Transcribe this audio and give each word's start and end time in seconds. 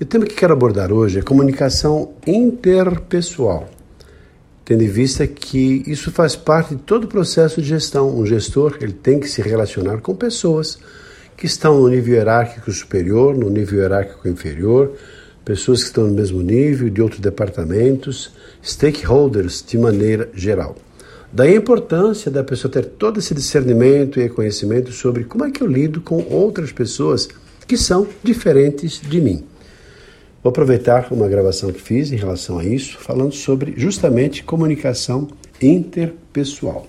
O 0.00 0.04
tema 0.06 0.24
que 0.24 0.34
quero 0.34 0.54
abordar 0.54 0.90
hoje 0.90 1.18
é 1.18 1.22
comunicação 1.22 2.14
interpessoal, 2.26 3.68
tendo 4.64 4.82
em 4.82 4.88
vista 4.88 5.26
que 5.26 5.82
isso 5.86 6.10
faz 6.10 6.34
parte 6.34 6.74
de 6.74 6.80
todo 6.80 7.04
o 7.04 7.06
processo 7.06 7.60
de 7.60 7.68
gestão. 7.68 8.18
Um 8.18 8.24
gestor 8.24 8.78
ele 8.80 8.94
tem 8.94 9.20
que 9.20 9.28
se 9.28 9.42
relacionar 9.42 9.98
com 9.98 10.14
pessoas 10.16 10.78
que 11.36 11.44
estão 11.44 11.78
no 11.78 11.86
nível 11.86 12.14
hierárquico 12.14 12.72
superior, 12.72 13.36
no 13.36 13.50
nível 13.50 13.78
hierárquico 13.78 14.26
inferior, 14.26 14.92
pessoas 15.44 15.80
que 15.80 15.88
estão 15.88 16.06
no 16.06 16.14
mesmo 16.14 16.40
nível, 16.40 16.88
de 16.88 17.02
outros 17.02 17.20
departamentos, 17.20 18.32
stakeholders 18.64 19.62
de 19.62 19.76
maneira 19.76 20.30
geral. 20.32 20.76
Daí 21.30 21.52
a 21.52 21.58
importância 21.58 22.30
da 22.30 22.42
pessoa 22.42 22.72
ter 22.72 22.86
todo 22.86 23.18
esse 23.18 23.34
discernimento 23.34 24.18
e 24.18 24.30
conhecimento 24.30 24.92
sobre 24.92 25.24
como 25.24 25.44
é 25.44 25.50
que 25.50 25.62
eu 25.62 25.66
lido 25.66 26.00
com 26.00 26.24
outras 26.30 26.72
pessoas 26.72 27.28
que 27.66 27.76
são 27.76 28.08
diferentes 28.24 28.98
de 28.98 29.20
mim. 29.20 29.49
Vou 30.42 30.50
aproveitar 30.50 31.12
uma 31.12 31.28
gravação 31.28 31.70
que 31.70 31.80
fiz 31.80 32.10
em 32.12 32.16
relação 32.16 32.58
a 32.58 32.64
isso, 32.64 32.98
falando 32.98 33.32
sobre 33.32 33.74
justamente 33.76 34.42
comunicação 34.42 35.28
interpessoal. 35.60 36.86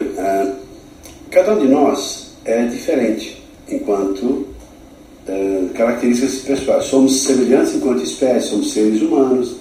Ah, 0.00 0.54
cada 1.30 1.54
um 1.54 1.60
de 1.60 1.68
nós 1.68 2.32
é 2.44 2.66
diferente 2.66 3.40
enquanto 3.68 4.24
uh, 4.24 5.68
características 5.74 6.40
pessoais. 6.40 6.84
Somos 6.86 7.22
semelhantes 7.22 7.76
enquanto 7.76 8.02
espécie, 8.02 8.48
somos 8.48 8.72
seres 8.72 9.00
humanos, 9.00 9.56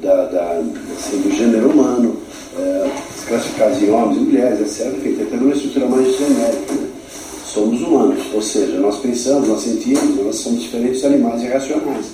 da, 0.00 0.26
da, 0.26 0.62
assim, 0.96 1.20
do 1.20 1.34
gênero 1.34 1.70
humano, 1.70 2.16
uh, 2.56 2.90
classificados 3.26 3.82
em 3.82 3.90
homens 3.90 4.18
e 4.18 4.20
mulheres, 4.20 4.60
etc. 4.60 4.94
Enfim, 4.96 5.14
tem 5.16 5.38
uma 5.40 5.52
estrutura 5.52 5.86
mais 5.86 6.16
genérica. 6.16 6.85
Somos 7.56 7.80
humanos, 7.80 8.18
ou 8.34 8.42
seja, 8.42 8.78
nós 8.80 8.98
pensamos, 8.98 9.48
nós 9.48 9.62
sentimos, 9.62 10.14
nós 10.22 10.36
somos 10.36 10.60
diferentes 10.60 11.00
de 11.00 11.06
animais 11.06 11.42
irracionais. 11.42 12.04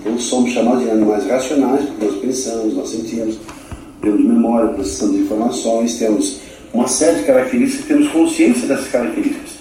Então 0.00 0.18
somos 0.18 0.50
chamados 0.50 0.82
de 0.82 0.90
animais 0.90 1.24
racionais 1.24 1.84
porque 1.84 2.04
nós 2.04 2.16
pensamos, 2.16 2.74
nós 2.74 2.88
sentimos, 2.88 3.38
temos 4.02 4.24
memória, 4.24 4.70
processamos 4.70 5.14
informações, 5.20 5.98
temos 6.00 6.40
uma 6.74 6.88
série 6.88 7.20
de 7.20 7.26
características, 7.26 7.86
temos 7.86 8.08
consciência 8.08 8.66
dessas 8.66 8.88
características. 8.88 9.52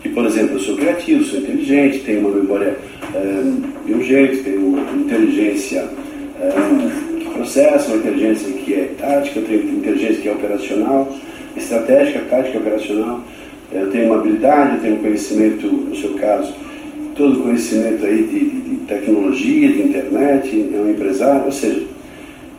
Que, 0.00 0.08
por 0.08 0.24
exemplo, 0.24 0.56
eu 0.56 0.60
sou 0.60 0.74
criativo, 0.74 1.22
sou 1.22 1.40
inteligente, 1.40 1.98
tenho 2.06 2.20
uma 2.20 2.34
memória 2.34 2.78
é, 3.14 3.92
um 3.92 4.02
jeito, 4.02 4.42
tenho 4.42 4.68
uma 4.68 4.90
inteligência 4.92 5.86
é, 6.40 7.18
que 7.20 7.28
processa, 7.28 7.88
uma 7.88 7.98
inteligência 7.98 8.50
que 8.54 8.72
é 8.72 8.94
tática, 8.98 9.38
eu 9.38 9.44
tenho 9.44 9.68
inteligência 9.68 10.22
que 10.22 10.28
é 10.28 10.32
operacional, 10.32 11.14
estratégica, 11.54 12.20
tática, 12.30 12.56
operacional. 12.56 13.22
Eu 13.70 13.90
tenho 13.90 14.06
uma 14.06 14.16
habilidade, 14.16 14.76
eu 14.76 14.80
tenho 14.80 14.94
um 14.94 15.02
conhecimento, 15.02 15.66
no 15.66 15.94
seu 15.94 16.14
caso, 16.14 16.54
todo 17.14 17.42
conhecimento 17.42 18.04
aí 18.06 18.22
de, 18.22 18.50
de, 18.50 18.76
tecnologia, 18.86 19.68
de 19.68 19.82
internet, 19.82 20.70
é 20.72 20.78
um 20.78 20.90
empresário, 20.90 21.44
ou 21.44 21.52
seja, 21.52 21.82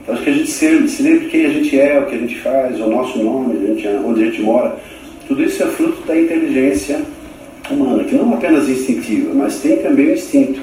acho 0.08 0.22
que 0.22 0.30
a 0.30 0.34
gente 0.34 0.52
se, 0.52 0.88
se 0.88 1.02
lembra 1.02 1.30
quem 1.30 1.46
a 1.46 1.50
gente 1.50 1.80
é, 1.80 2.00
o 2.00 2.06
que 2.06 2.16
a 2.16 2.20
gente 2.20 2.40
faz, 2.40 2.80
o 2.80 2.88
nosso 2.88 3.18
nome, 3.18 3.58
a 3.58 3.74
gente, 3.74 3.88
onde 4.06 4.22
a 4.22 4.26
gente 4.26 4.42
mora, 4.42 4.78
tudo 5.28 5.44
isso 5.44 5.64
é 5.64 5.66
fruto 5.66 6.06
da 6.06 6.20
inteligência 6.20 7.02
humana, 7.72 8.04
que 8.04 8.14
não 8.14 8.32
é 8.34 8.36
apenas 8.36 8.70
instintiva, 8.70 9.34
mas 9.34 9.60
tem 9.62 9.78
também 9.78 10.10
o 10.10 10.14
instinto, 10.14 10.60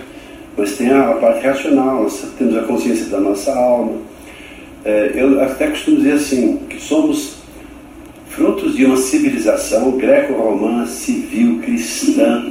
mas 0.56 0.76
tem 0.76 0.90
a, 0.90 1.10
a 1.10 1.14
parte 1.14 1.44
racional, 1.44 2.04
nós 2.04 2.24
temos 2.38 2.56
a 2.56 2.62
consciência 2.62 3.06
da 3.06 3.20
nossa 3.20 3.52
alma. 3.52 3.92
É, 4.84 5.10
eu 5.16 5.40
até 5.42 5.66
costumo 5.68 5.96
dizer 5.96 6.12
assim, 6.12 6.60
que 6.68 6.80
somos 6.80 7.35
frutos 8.36 8.76
de 8.76 8.84
uma 8.84 8.98
civilização 8.98 9.92
greco-romana, 9.92 10.86
civil, 10.86 11.58
cristã, 11.62 12.44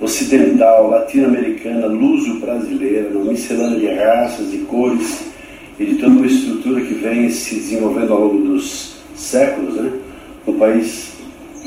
ocidental, 0.00 0.88
latino-americana, 0.88 1.86
luso-brasileira, 1.86 3.10
uma 3.10 3.32
miscelânea 3.32 3.78
de 3.78 3.86
raças, 3.88 4.50
de 4.50 4.58
cores 4.60 5.24
e 5.78 5.84
de 5.84 5.94
toda 5.96 6.12
uma 6.12 6.26
estrutura 6.26 6.80
que 6.80 6.94
vem 6.94 7.28
se 7.28 7.56
desenvolvendo 7.56 8.14
ao 8.14 8.20
longo 8.20 8.38
dos 8.38 8.96
séculos, 9.14 9.74
né? 9.74 9.92
um 10.46 10.54
país 10.54 11.12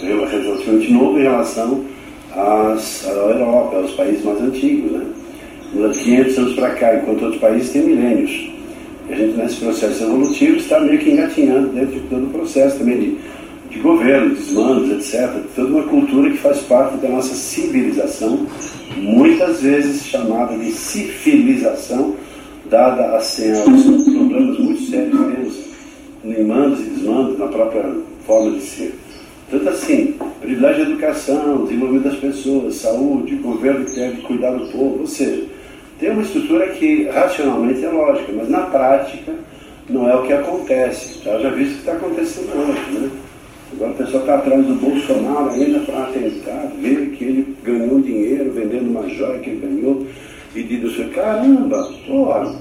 relativamente 0.01 0.91
novo 0.91 1.19
em 1.19 1.23
relação 1.23 1.85
às, 2.31 3.07
à 3.07 3.11
Europa, 3.11 3.77
aos 3.77 3.91
países 3.91 4.25
mais 4.25 4.41
antigos. 4.41 4.91
Né? 4.91 5.05
De 5.71 5.99
500 5.99 6.37
anos 6.39 6.53
para 6.55 6.71
cá, 6.71 6.95
enquanto 6.95 7.21
outros 7.21 7.39
países 7.39 7.69
têm 7.69 7.83
milênios. 7.83 8.49
E 9.07 9.13
a 9.13 9.15
gente, 9.15 9.37
nesse 9.37 9.57
processo 9.57 10.03
evolutivo, 10.03 10.57
está 10.57 10.79
meio 10.79 10.97
que 10.97 11.11
engatinhando 11.11 11.69
dentro 11.69 11.93
de 11.93 12.07
todo 12.07 12.25
o 12.25 12.29
processo 12.29 12.79
também 12.79 12.99
de 12.99 13.17
de 13.71 13.79
governo, 13.79 14.35
desmandos, 14.35 14.91
etc. 14.91 15.29
Toda 15.55 15.69
uma 15.69 15.83
cultura 15.83 16.29
que 16.29 16.37
faz 16.37 16.59
parte 16.59 16.97
da 16.97 17.07
nossa 17.07 17.33
civilização, 17.33 18.45
muitas 18.97 19.61
vezes 19.61 20.05
chamada 20.05 20.57
de 20.57 20.71
civilização, 20.71 22.15
dada 22.69 23.15
assim, 23.15 23.51
aos 23.51 23.83
problemas 24.03 24.59
muito 24.59 24.81
sérios 24.83 25.17
que 25.17 25.35
temos 25.35 25.71
em 26.23 26.31
e 26.31 26.89
desmandos 26.89 27.39
na 27.39 27.47
própria 27.47 27.85
forma 28.27 28.51
de 28.51 28.61
ser. 28.61 28.93
Tanto 29.49 29.69
assim, 29.69 30.15
privilégio 30.39 30.85
de 30.85 30.91
educação, 30.91 31.65
desenvolvimento 31.65 32.03
das 32.03 32.17
pessoas, 32.17 32.75
saúde, 32.75 33.35
governo 33.35 33.85
que 33.85 33.95
deve 33.95 34.21
cuidar 34.21 34.51
do 34.51 34.67
povo, 34.71 34.99
ou 35.01 35.07
seja, 35.07 35.43
tem 35.99 36.11
uma 36.11 36.21
estrutura 36.21 36.67
que 36.69 37.05
racionalmente 37.09 37.85
é 37.85 37.89
lógica, 37.89 38.31
mas 38.35 38.49
na 38.49 38.61
prática 38.61 39.33
não 39.89 40.09
é 40.09 40.15
o 40.15 40.23
que 40.23 40.33
acontece. 40.33 41.21
Já, 41.23 41.37
já 41.39 41.49
visto 41.49 41.71
o 41.71 41.73
que 41.73 41.79
está 41.79 41.93
acontecendo 41.93 42.49
hoje, 42.55 42.99
né? 42.99 43.09
Agora 43.73 43.91
o 43.91 43.95
pessoal 43.95 44.23
está 44.23 44.35
atrás 44.35 44.65
do 44.65 44.75
Bolsonaro 44.75 45.49
ainda 45.51 45.79
para 45.79 46.05
tentar 46.07 46.71
ver 46.79 47.11
que 47.11 47.23
ele 47.23 47.57
ganhou 47.63 48.01
dinheiro 48.01 48.51
vendendo 48.51 48.89
uma 48.89 49.07
joia 49.07 49.39
que 49.39 49.49
ele 49.49 49.65
ganhou 49.65 50.05
e 50.53 50.63
diz 50.63 50.83
assim, 50.83 51.09
caramba, 51.09 51.89
porra, 52.05 52.53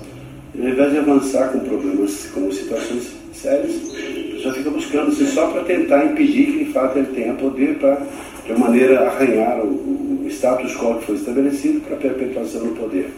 ao 0.59 0.69
invés 0.69 0.93
de 0.93 0.99
avançar 0.99 1.49
com 1.49 1.59
problemas, 1.61 2.27
com 2.33 2.51
situações 2.53 3.13
sérias, 3.33 3.75
a 3.77 4.35
pessoa 4.37 4.55
fica 4.55 4.71
buscando 4.71 5.09
assim, 5.09 5.27
só 5.27 5.49
para 5.49 5.65
tentar 5.65 6.05
impedir 6.07 6.47
que 6.47 6.65
de 6.65 6.73
fato 6.73 6.99
ele 6.99 7.09
tenha 7.09 7.35
poder 7.35 7.77
para, 7.79 8.01
de 8.47 8.53
maneira, 8.59 9.01
arranhar 9.09 9.61
o, 9.61 10.23
o 10.25 10.27
status 10.29 10.77
quo 10.77 10.99
que 10.99 11.07
foi 11.07 11.17
estabelecido 11.17 11.81
para 11.81 11.97
a 11.97 12.01
perpetuação 12.01 12.63
do 12.63 12.77
poder. 12.77 13.11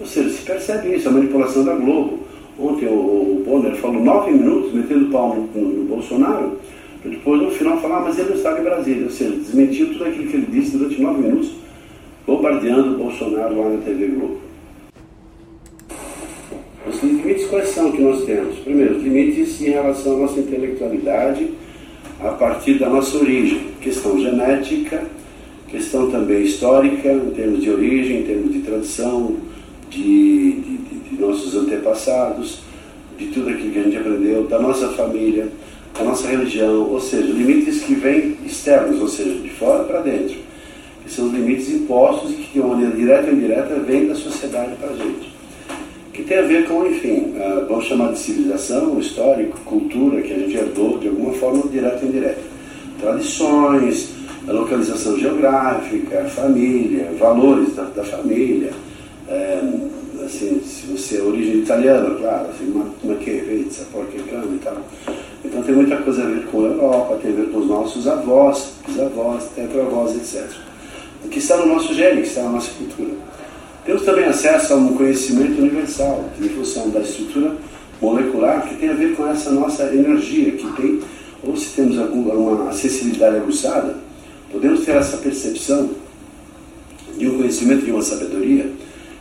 Ou 0.00 0.06
seja, 0.06 0.30
se 0.30 0.42
percebe 0.42 0.94
isso, 0.94 1.08
a 1.08 1.12
manipulação 1.12 1.64
da 1.64 1.74
Globo. 1.74 2.20
Ontem 2.58 2.86
o, 2.86 2.90
o 2.90 3.44
Bonner 3.46 3.76
falou 3.76 4.02
nove 4.02 4.32
minutos 4.32 4.72
metendo 4.72 5.10
pau 5.10 5.36
no, 5.36 5.60
no, 5.60 5.68
no 5.68 5.84
Bolsonaro 5.84 6.58
para 7.00 7.10
depois, 7.12 7.40
no 7.40 7.50
final, 7.50 7.80
falar, 7.80 7.98
ah, 7.98 8.00
mas 8.00 8.18
ele 8.18 8.30
não 8.30 8.36
estava 8.36 8.60
em 8.60 8.64
Brasília. 8.64 9.04
Ou 9.04 9.10
seja, 9.10 9.36
desmentiu 9.36 9.92
tudo 9.92 10.04
aquilo 10.04 10.28
que 10.28 10.36
ele 10.36 10.46
disse 10.50 10.76
durante 10.76 11.00
nove 11.00 11.22
minutos, 11.22 11.52
bombardeando 12.26 12.94
o 12.94 12.98
Bolsonaro 12.98 13.56
lá 13.56 13.68
na 13.70 13.78
TV 13.78 14.06
Globo. 14.08 14.38
Os 16.88 17.02
limites 17.02 17.46
quais 17.46 17.68
são 17.68 17.92
que 17.92 18.02
nós 18.02 18.24
temos? 18.24 18.58
Primeiro, 18.60 18.96
os 18.96 19.02
limites 19.02 19.60
em 19.60 19.70
relação 19.70 20.14
à 20.14 20.18
nossa 20.20 20.40
intelectualidade, 20.40 21.50
a 22.20 22.30
partir 22.30 22.74
da 22.74 22.88
nossa 22.88 23.16
origem. 23.18 23.68
Questão 23.80 24.18
genética, 24.18 25.04
questão 25.68 26.10
também 26.10 26.42
histórica, 26.42 27.12
em 27.12 27.30
termos 27.30 27.62
de 27.62 27.70
origem, 27.70 28.20
em 28.20 28.22
termos 28.24 28.52
de 28.52 28.60
tradição, 28.60 29.36
de, 29.88 30.52
de, 30.52 30.76
de, 30.78 31.10
de 31.10 31.20
nossos 31.20 31.54
antepassados, 31.54 32.60
de 33.16 33.26
tudo 33.28 33.50
aquilo 33.50 33.70
que 33.70 33.78
a 33.78 33.82
gente 33.82 33.96
aprendeu, 33.96 34.44
da 34.44 34.58
nossa 34.58 34.88
família 34.90 35.48
a 35.98 36.04
nossa 36.04 36.28
religião, 36.28 36.88
ou 36.88 37.00
seja, 37.00 37.26
limites 37.26 37.82
que 37.82 37.94
vêm 37.94 38.36
externos, 38.46 39.00
ou 39.00 39.08
seja, 39.08 39.34
de 39.40 39.50
fora 39.50 39.84
para 39.84 40.00
dentro, 40.00 40.36
que 41.04 41.12
são 41.12 41.26
os 41.26 41.32
limites 41.32 41.68
impostos 41.70 42.30
e 42.30 42.34
que 42.34 42.52
de 42.52 42.60
maneira 42.60 42.94
direta 42.94 43.26
ou 43.26 43.32
indireta 43.32 43.74
vêm 43.80 44.06
da 44.06 44.14
sociedade 44.14 44.76
para 44.76 44.90
a 44.90 44.96
gente. 44.96 45.36
Que 46.12 46.22
tem 46.22 46.38
a 46.38 46.42
ver 46.42 46.66
com, 46.68 46.86
enfim, 46.86 47.34
a, 47.40 47.64
vamos 47.68 47.86
chamar 47.86 48.12
de 48.12 48.18
civilização, 48.18 48.98
histórico, 48.98 49.58
cultura, 49.64 50.22
que 50.22 50.32
a 50.32 50.38
gente 50.38 50.56
herdou 50.56 50.98
de 50.98 51.08
alguma 51.08 51.32
forma 51.34 51.62
direta 51.70 51.98
ou 52.02 52.08
indireta. 52.08 52.40
Tradições, 53.00 54.10
a 54.46 54.52
localização 54.52 55.18
geográfica, 55.18 56.20
a 56.20 56.28
família, 56.28 57.12
valores 57.18 57.74
da, 57.74 57.84
da 57.84 58.04
família, 58.04 58.70
é, 59.28 59.60
assim, 60.24 60.60
se 60.64 60.86
você 60.86 61.18
é 61.18 61.22
origem 61.22 61.58
italiana, 61.58 62.14
claro, 62.16 62.48
assim, 62.48 62.70
uma, 62.70 62.86
uma 63.02 63.14
querezza, 63.16 63.84
porca 63.92 64.16
e 64.16 64.58
tal. 64.62 64.76
Então 65.44 65.62
tem 65.62 65.74
muita 65.74 65.96
coisa 65.98 66.24
a 66.24 66.26
ver 66.26 66.46
com 66.46 66.64
a 66.64 66.68
Europa, 66.68 67.18
tem 67.22 67.32
a 67.32 67.34
ver 67.34 67.50
com 67.50 67.58
os 67.58 67.66
nossos 67.66 68.06
avós, 68.08 68.72
voz, 69.14 69.44
voz, 69.90 70.16
etc. 70.16 70.50
O 71.24 71.28
que 71.28 71.38
está 71.38 71.56
no 71.58 71.66
nosso 71.66 71.94
gene, 71.94 72.22
que 72.22 72.28
está 72.28 72.42
na 72.42 72.50
nossa 72.50 72.70
cultura. 72.72 73.10
Temos 73.84 74.02
também 74.02 74.24
acesso 74.24 74.74
a 74.74 74.76
um 74.76 74.94
conhecimento 74.94 75.60
universal, 75.60 76.24
em 76.40 76.48
função 76.48 76.90
da 76.90 77.00
estrutura 77.00 77.56
molecular, 78.00 78.68
que 78.68 78.76
tem 78.76 78.90
a 78.90 78.94
ver 78.94 79.16
com 79.16 79.26
essa 79.26 79.50
nossa 79.50 79.84
energia, 79.84 80.52
que 80.52 80.66
tem, 80.72 81.00
ou 81.42 81.56
se 81.56 81.70
temos 81.70 81.98
alguma 81.98 82.68
acessibilidade 82.68 83.36
aguçada, 83.36 83.96
podemos 84.52 84.84
ter 84.84 84.96
essa 84.96 85.16
percepção 85.18 85.90
de 87.16 87.28
um 87.28 87.38
conhecimento, 87.38 87.84
de 87.84 87.90
uma 87.90 88.02
sabedoria, 88.02 88.70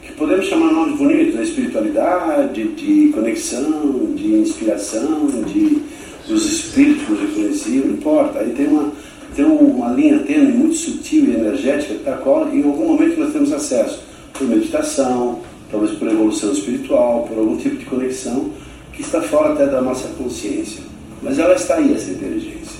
que 0.01 0.13
podemos 0.13 0.45
chamar 0.45 0.71
nomes 0.71 0.97
bonitos, 0.97 1.35
de 1.35 1.43
espiritualidade, 1.43 2.63
de 2.63 3.11
conexão, 3.13 4.13
de 4.15 4.35
inspiração, 4.35 5.27
de 5.27 5.81
dos 6.27 6.45
espíritos 6.45 7.05
que 7.05 7.41
nos 7.41 7.65
não 7.67 7.93
importa. 7.93 8.39
Aí 8.39 8.51
tem 8.51 8.67
uma, 8.67 8.91
tem 9.35 9.45
uma 9.45 9.89
linha 9.89 10.19
tênue 10.19 10.51
muito 10.51 10.75
sutil 10.75 11.25
e 11.25 11.35
energética, 11.35 11.95
da 12.03 12.17
qual 12.17 12.47
em 12.49 12.63
algum 12.63 12.87
momento 12.87 13.19
nós 13.19 13.33
temos 13.33 13.51
acesso 13.51 14.01
por 14.33 14.47
meditação, 14.47 15.39
talvez 15.71 15.97
por 15.97 16.07
evolução 16.07 16.51
espiritual, 16.51 17.25
por 17.27 17.37
algum 17.37 17.57
tipo 17.57 17.77
de 17.77 17.85
conexão 17.85 18.51
que 18.93 19.01
está 19.01 19.21
fora 19.21 19.53
até 19.53 19.67
da 19.67 19.81
nossa 19.81 20.07
consciência. 20.09 20.81
Mas 21.21 21.39
ela 21.39 21.55
está 21.55 21.75
aí, 21.75 21.93
essa 21.93 22.11
inteligência. 22.11 22.77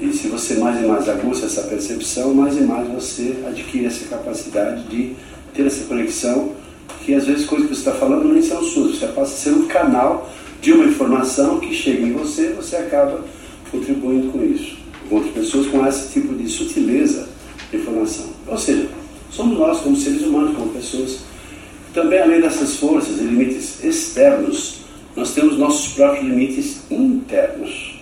E 0.00 0.12
se 0.12 0.28
você 0.28 0.54
mais 0.54 0.82
e 0.82 0.86
mais 0.86 1.08
aguça 1.08 1.46
essa 1.46 1.62
percepção, 1.62 2.34
mais 2.34 2.56
e 2.56 2.60
mais 2.60 2.88
você 2.88 3.36
adquire 3.46 3.86
essa 3.86 4.06
capacidade 4.06 4.82
de 4.84 5.12
ter 5.54 5.66
essa 5.66 5.84
conexão, 5.84 6.52
que 7.04 7.14
às 7.14 7.24
vezes 7.26 7.46
coisas 7.46 7.68
que 7.68 7.74
você 7.74 7.80
está 7.80 7.92
falando 7.92 8.32
nem 8.32 8.42
são 8.42 8.62
suas, 8.62 8.98
você 8.98 9.06
passa 9.08 9.34
a 9.34 9.36
ser 9.36 9.50
um 9.50 9.66
canal 9.66 10.28
de 10.64 10.72
uma 10.72 10.86
informação 10.86 11.60
que 11.60 11.74
chega 11.74 12.00
em 12.06 12.12
você, 12.12 12.54
você 12.54 12.76
acaba 12.76 13.22
contribuindo 13.70 14.32
com 14.32 14.42
isso, 14.42 14.78
com 15.06 15.16
outras 15.16 15.34
pessoas 15.34 15.66
com 15.66 15.86
esse 15.86 16.10
tipo 16.10 16.34
de 16.34 16.48
sutileza 16.48 17.28
de 17.70 17.76
informação. 17.76 18.30
Ou 18.46 18.56
seja, 18.56 18.88
somos 19.30 19.58
nós, 19.58 19.80
como 19.80 19.94
seres 19.94 20.22
humanos, 20.22 20.56
como 20.56 20.70
pessoas. 20.70 21.18
Também, 21.92 22.18
além 22.18 22.40
dessas 22.40 22.76
forças 22.76 23.18
e 23.20 23.24
limites 23.24 23.84
externos, 23.84 24.78
nós 25.14 25.34
temos 25.34 25.58
nossos 25.58 25.92
próprios 25.92 26.24
limites 26.24 26.90
internos, 26.90 28.00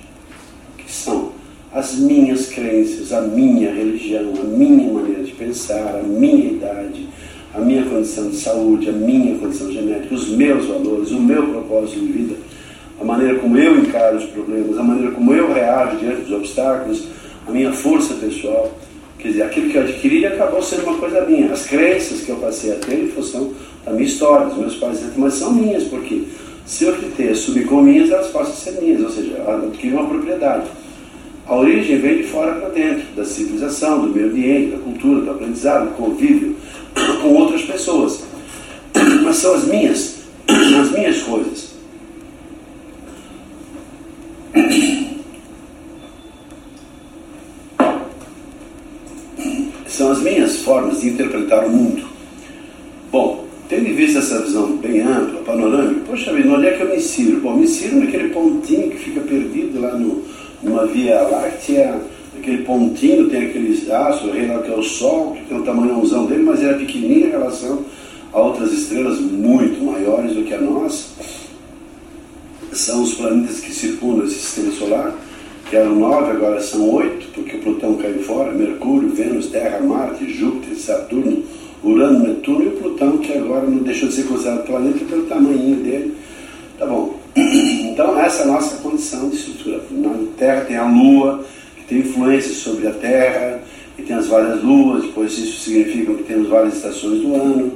que 0.79 0.91
são 0.91 1.33
as 1.73 1.97
minhas 1.97 2.47
crenças, 2.47 3.13
a 3.13 3.23
minha 3.23 3.75
religião, 3.75 4.35
a 4.41 4.45
minha 4.45 4.93
maneira 4.93 5.25
de 5.25 5.33
pensar, 5.33 5.97
a 5.97 6.03
minha 6.05 6.53
idade, 6.53 7.09
a 7.53 7.59
minha 7.59 7.85
condição 7.85 8.31
de 8.31 8.37
saúde, 8.37 8.89
a 8.89 8.93
minha 8.93 9.37
condição 9.37 9.73
genética, 9.73 10.15
os 10.15 10.29
meus 10.29 10.67
valores, 10.67 11.11
o 11.11 11.21
meu 11.21 11.49
propósito 11.49 11.99
de 11.99 12.07
vida, 12.07 12.52
a 13.01 13.05
maneira 13.05 13.39
como 13.39 13.59
eu 13.59 13.79
encaro 13.79 14.19
os 14.19 14.25
problemas, 14.25 14.79
a 14.79 14.83
maneira 14.83 15.11
como 15.13 15.35
eu 15.35 15.53
reajo 15.53 15.97
diante 15.99 16.23
dos 16.23 16.33
obstáculos, 16.33 17.05
a 17.47 17.51
minha 17.51 17.73
força 17.73 18.15
pessoal. 18.15 18.73
Quer 19.19 19.29
dizer, 19.29 19.43
aquilo 19.43 19.71
que 19.71 19.77
eu 19.77 19.83
adquiri 19.83 20.27
acabou 20.27 20.61
sendo 20.63 20.83
uma 20.83 20.99
coisa 20.99 21.25
minha. 21.25 21.53
As 21.53 21.67
crenças 21.67 22.21
que 22.23 22.31
eu 22.31 22.37
passei 22.37 22.73
a 22.73 22.77
ter 22.77 23.05
em 23.05 23.09
função 23.09 23.53
da 23.85 23.93
minha 23.93 24.05
história, 24.05 24.47
dos 24.47 24.59
meus 24.59 24.77
pais, 24.77 25.01
mas 25.17 25.35
são 25.35 25.53
minhas, 25.53 25.85
porque 25.85 26.23
se 26.65 26.85
eu 26.85 26.95
acreditei 26.95 27.31
assumir 27.31 27.67
como 27.67 27.83
minhas, 27.83 28.11
elas 28.11 28.29
passam 28.29 28.53
a 28.53 28.57
ser 28.57 28.81
minhas, 28.81 29.01
ou 29.03 29.11
seja, 29.11 29.43
adquiri 29.47 29.93
uma 29.93 30.07
propriedade. 30.07 30.67
A 31.47 31.57
origem 31.57 31.99
vem 31.99 32.19
de 32.19 32.23
fora 32.25 32.53
para 32.53 32.69
dentro, 32.69 33.03
da 33.17 33.25
civilização, 33.25 34.01
do 34.03 34.09
meio 34.09 34.27
ambiente, 34.29 34.73
da 34.73 34.79
cultura, 34.79 35.21
do 35.21 35.31
aprendizado, 35.33 35.91
do 35.91 35.95
convívio 35.97 36.57
com 37.21 37.29
outras 37.35 37.63
pessoas. 37.63 38.23
Mas 39.23 39.37
são 39.37 39.55
as 39.55 39.65
minhas, 39.65 40.17
as 40.49 40.91
minhas 40.93 41.23
coisas. 41.23 41.72
São 49.87 50.11
as 50.11 50.23
minhas 50.23 50.59
formas 50.59 51.01
de 51.01 51.09
interpretar 51.09 51.65
o 51.67 51.71
mundo. 51.71 52.05
Bom, 53.11 53.45
tendo 53.69 53.89
em 53.89 53.95
vista 53.95 54.19
essa 54.19 54.43
visão 54.43 54.77
bem 54.77 55.01
ampla, 55.01 55.41
panorâmica, 55.41 56.01
poxa 56.07 56.33
vida, 56.33 56.49
onde 56.51 56.67
é 56.67 56.73
que 56.73 56.83
eu 56.83 56.89
me 56.89 56.97
insiro? 56.97 57.41
Bom, 57.41 57.57
me 57.57 57.65
insiro 57.65 57.97
naquele 57.97 58.29
pontinho 58.31 58.91
que 58.91 58.99
fica 58.99 59.21
perdido 59.21 59.81
lá 59.81 59.95
no, 59.95 60.23
numa 60.63 60.87
via 60.87 61.23
láctea, 61.23 62.01
aquele 62.39 62.63
pontinho, 62.65 63.29
tem 63.29 63.47
aqueles 63.47 63.91
astros, 63.91 64.31
o 64.31 64.35
reino 64.35 64.63
que 64.63 64.71
é 64.71 64.75
o 64.75 64.83
Sol, 64.83 65.33
que 65.33 65.45
tem 65.45 65.59
o 65.59 65.63
tamanhozão 65.63 66.27
dele, 66.27 66.43
mas 66.43 66.61
ele 66.61 66.71
é 66.71 66.75
pequenininho 66.75 67.29
em 67.29 67.31
relação 67.31 67.85
a 68.33 68.41
outras 68.41 68.73
estrelas 68.73 69.19
muito 69.21 69.83
maiores 69.85 70.35
do 70.35 70.43
que 70.43 70.55
a 70.55 70.61
nossa 70.61 71.05
são 72.83 73.03
os 73.03 73.15
planetas 73.15 73.61
que 73.61 73.73
circundam 73.73 74.27
esse 74.27 74.41
sistema 74.41 74.73
solar, 74.73 75.15
que 75.71 75.77
eram 75.77 75.95
nove, 75.95 76.33
agora 76.33 76.61
são 76.61 76.91
oito, 76.91 77.29
porque 77.33 77.57
Plutão 77.59 77.95
caiu 77.95 78.23
fora, 78.25 78.53
Mercúrio, 78.53 79.09
Vênus, 79.09 79.47
Terra, 79.47 79.81
Marte, 79.81 80.31
Júpiter, 80.33 80.77
Saturno, 80.77 81.45
Urano, 81.83 82.27
Netuno 82.27 82.65
e 82.65 82.71
Plutão, 82.71 83.19
que 83.19 83.33
agora 83.33 83.67
não 83.67 83.79
deixou 83.79 84.09
de 84.09 84.17
ser 84.17 84.25
considerado 84.25 84.67
planeta 84.67 85.05
pelo 85.05 85.27
tamanho 85.27 85.77
dele. 85.77 86.15
Tá 86.79 86.87
bom. 86.87 87.19
Então 87.93 88.19
essa 88.19 88.41
é 88.41 88.45
a 88.45 88.53
nossa 88.53 88.77
condição 88.79 89.29
de 89.29 89.37
estrutura. 89.37 89.83
Na 89.91 90.15
Terra 90.39 90.63
tem 90.63 90.77
a 90.79 90.85
Lua, 90.89 91.45
que 91.77 91.85
tem 91.85 91.99
influência 91.99 92.55
sobre 92.55 92.89
a 92.89 92.91
Terra, 92.91 93.61
e 93.99 94.03
tem 94.03 94.17
as 94.17 94.29
várias 94.29 94.63
luas, 94.63 95.05
depois 95.05 95.37
isso 95.37 95.61
significa 95.61 96.15
que 96.15 96.23
temos 96.23 96.49
várias 96.49 96.77
estações 96.77 97.21
do 97.21 97.35
ano. 97.35 97.75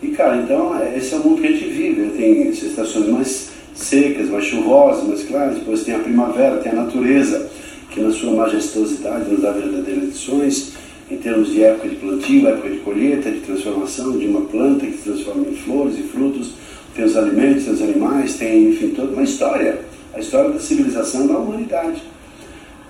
E 0.00 0.08
cara, 0.08 0.36
então 0.36 0.72
esse 0.96 1.12
é 1.14 1.18
o 1.18 1.24
mundo 1.24 1.40
que 1.40 1.48
a 1.48 1.50
gente 1.50 1.64
vive. 1.64 2.10
Tem 2.16 2.48
estações 2.48 3.08
mais 3.08 3.49
secas, 3.80 4.28
mais 4.28 4.44
chuvosas, 4.44 5.06
mais 5.06 5.22
claras, 5.24 5.56
depois 5.56 5.82
tem 5.82 5.94
a 5.94 5.98
primavera, 5.98 6.58
tem 6.58 6.72
a 6.72 6.76
natureza, 6.76 7.50
que 7.90 8.00
na 8.00 8.10
sua 8.10 8.32
majestosidade 8.32 9.30
nos 9.30 9.42
dá 9.42 9.50
verdadeiras 9.50 10.04
lições, 10.04 10.72
em 11.10 11.16
termos 11.16 11.50
de 11.50 11.62
época 11.64 11.88
de 11.88 11.96
plantio, 11.96 12.46
época 12.46 12.70
de 12.70 12.78
colheita, 12.78 13.30
de 13.30 13.40
transformação 13.40 14.16
de 14.16 14.26
uma 14.26 14.42
planta 14.42 14.86
que 14.86 14.92
se 14.92 15.02
transforma 15.10 15.48
em 15.48 15.56
flores 15.56 15.98
e 15.98 16.02
frutos, 16.02 16.52
tem 16.94 17.04
os 17.04 17.16
alimentos, 17.16 17.64
tem 17.64 17.72
os 17.72 17.82
animais, 17.82 18.34
tem, 18.34 18.70
enfim, 18.70 18.88
toda 18.90 19.12
uma 19.12 19.22
história, 19.22 19.80
a 20.14 20.20
história 20.20 20.50
da 20.50 20.60
civilização 20.60 21.26
da 21.26 21.36
humanidade. 21.36 22.02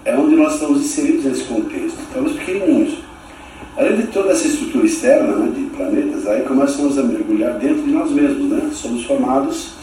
É 0.05 0.15
onde 0.17 0.37
nós 0.37 0.55
estamos 0.55 0.81
inseridos 0.81 1.25
nesse 1.25 1.45
contexto, 1.45 1.99
estamos 1.99 2.33
pequenininhos. 2.33 2.99
Além 3.77 3.97
de 3.97 4.07
toda 4.09 4.33
essa 4.33 4.47
estrutura 4.47 4.85
externa 4.85 5.37
né, 5.37 5.53
de 5.55 5.65
planetas, 5.77 6.27
aí 6.27 6.43
começamos 6.43 6.99
a 6.99 7.03
mergulhar 7.03 7.59
dentro 7.59 7.83
de 7.83 7.91
nós 7.91 8.11
mesmos, 8.11 8.51
né? 8.51 8.71
Somos 8.73 9.05
formados 9.05 9.80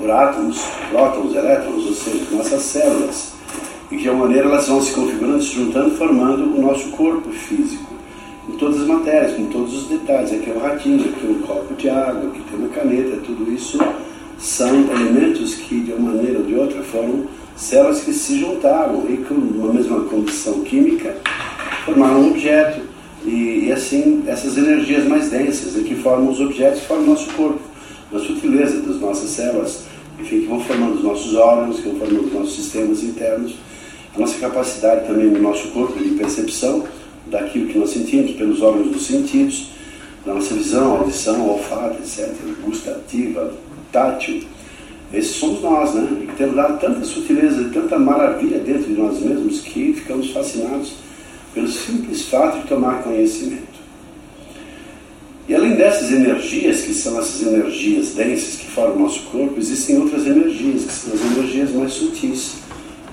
por 0.00 0.10
átomos, 0.10 0.58
prótons, 0.90 1.34
elétrons, 1.34 1.86
ou 1.86 1.92
seja, 1.92 2.24
nossas 2.32 2.62
células. 2.62 3.32
E 3.90 3.96
de 3.96 4.08
uma 4.08 4.26
maneira 4.26 4.48
elas 4.48 4.66
vão 4.66 4.80
se 4.80 4.92
configurando, 4.92 5.42
se 5.42 5.54
juntando, 5.54 5.90
formando 5.96 6.56
o 6.56 6.62
nosso 6.62 6.88
corpo 6.90 7.30
físico. 7.30 7.90
Com 8.46 8.56
todas 8.56 8.80
as 8.80 8.86
matérias, 8.86 9.34
com 9.34 9.46
todos 9.46 9.74
os 9.74 9.88
detalhes. 9.88 10.32
Aqui 10.32 10.50
é 10.50 10.54
um 10.54 10.58
ratinho, 10.58 11.00
aqui 11.00 11.26
é 11.26 11.30
um 11.30 11.40
copo 11.42 11.74
de 11.74 11.88
água, 11.88 12.30
aqui 12.30 12.40
tem 12.50 12.58
uma 12.58 12.68
caneta, 12.68 13.20
tudo 13.24 13.52
isso 13.52 13.78
são 14.38 14.90
elementos 14.90 15.54
que 15.54 15.80
de 15.80 15.92
uma 15.92 16.12
maneira 16.12 16.38
ou 16.38 16.46
de 16.46 16.54
outra 16.54 16.82
foram 16.82 17.26
células 17.54 18.00
que 18.00 18.12
se 18.12 18.40
juntaram 18.40 19.04
e 19.08 19.18
com 19.18 19.34
uma 19.34 19.72
mesma 19.72 20.00
condição 20.04 20.62
química 20.62 21.14
formaram 21.84 22.22
um 22.22 22.30
objeto. 22.30 22.80
E, 23.24 23.66
e 23.66 23.72
assim, 23.72 24.22
essas 24.26 24.56
energias 24.56 25.04
mais 25.04 25.28
densas 25.28 25.76
é 25.78 25.82
que 25.82 25.94
formam 25.94 26.30
os 26.30 26.40
objetos 26.40 26.80
formam 26.84 27.04
o 27.04 27.10
nosso 27.10 27.30
corpo 27.34 27.60
na 28.10 28.18
sutileza 28.18 28.80
das 28.80 28.98
nossas 28.98 29.30
células, 29.30 29.84
enfim, 30.20 30.40
que 30.40 30.46
vão 30.46 30.60
formando 30.60 30.94
os 30.94 31.04
nossos 31.04 31.34
órgãos, 31.34 31.80
que 31.80 31.88
vão 31.88 31.98
formando 31.98 32.26
os 32.26 32.32
nossos 32.32 32.54
sistemas 32.54 33.02
internos, 33.02 33.54
a 34.14 34.18
nossa 34.18 34.38
capacidade 34.38 35.06
também 35.06 35.26
no 35.26 35.40
nosso 35.40 35.68
corpo 35.68 35.98
de 35.98 36.10
percepção 36.10 36.84
daquilo 37.26 37.68
que 37.68 37.78
nós 37.78 37.90
sentimos 37.90 38.32
pelos 38.32 38.60
órgãos 38.60 38.88
dos 38.88 39.06
sentidos, 39.06 39.70
da 40.24 40.34
nossa 40.34 40.54
visão, 40.54 40.98
audição, 40.98 41.48
olfato, 41.48 41.98
etc., 42.02 42.34
gustativa, 42.62 43.54
tátil. 43.90 44.42
Esses 45.12 45.36
somos 45.36 45.62
nós, 45.62 45.94
né? 45.94 46.08
E 46.22 46.26
temos 46.36 46.54
dado 46.54 46.78
tanta 46.78 47.04
sutileza 47.04 47.68
tanta 47.72 47.98
maravilha 47.98 48.58
dentro 48.58 48.84
de 48.84 49.00
nós 49.00 49.18
mesmos 49.20 49.60
que 49.60 49.92
ficamos 49.94 50.30
fascinados 50.30 50.94
pelo 51.52 51.68
simples 51.68 52.22
fato 52.28 52.60
de 52.60 52.68
tomar 52.68 53.02
conhecimento. 53.02 53.69
Dessas 55.80 56.12
energias, 56.12 56.82
que 56.82 56.92
são 56.92 57.18
essas 57.18 57.40
energias 57.40 58.10
densas 58.10 58.56
que 58.56 58.66
formam 58.66 58.96
o 58.96 59.00
nosso 59.04 59.22
corpo, 59.32 59.54
existem 59.56 59.96
outras 59.96 60.26
energias, 60.26 60.84
que 60.84 60.92
são 60.92 61.14
as 61.14 61.38
energias 61.38 61.70
mais 61.72 61.94
sutis, 61.94 62.56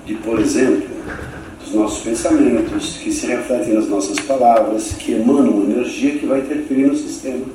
de, 0.06 0.16
por 0.16 0.38
exemplo, 0.38 0.86
dos 1.64 1.74
nossos 1.74 2.04
pensamentos, 2.04 2.98
que 2.98 3.10
se 3.10 3.26
refletem 3.26 3.74
nas 3.74 3.88
nossas 3.88 4.20
palavras, 4.20 4.92
que 5.00 5.14
emanam 5.14 5.52
uma 5.52 5.74
energia 5.76 6.18
que 6.18 6.26
vai 6.26 6.42
interferir 6.42 6.88
no 6.88 6.96
sistema. 6.98 7.46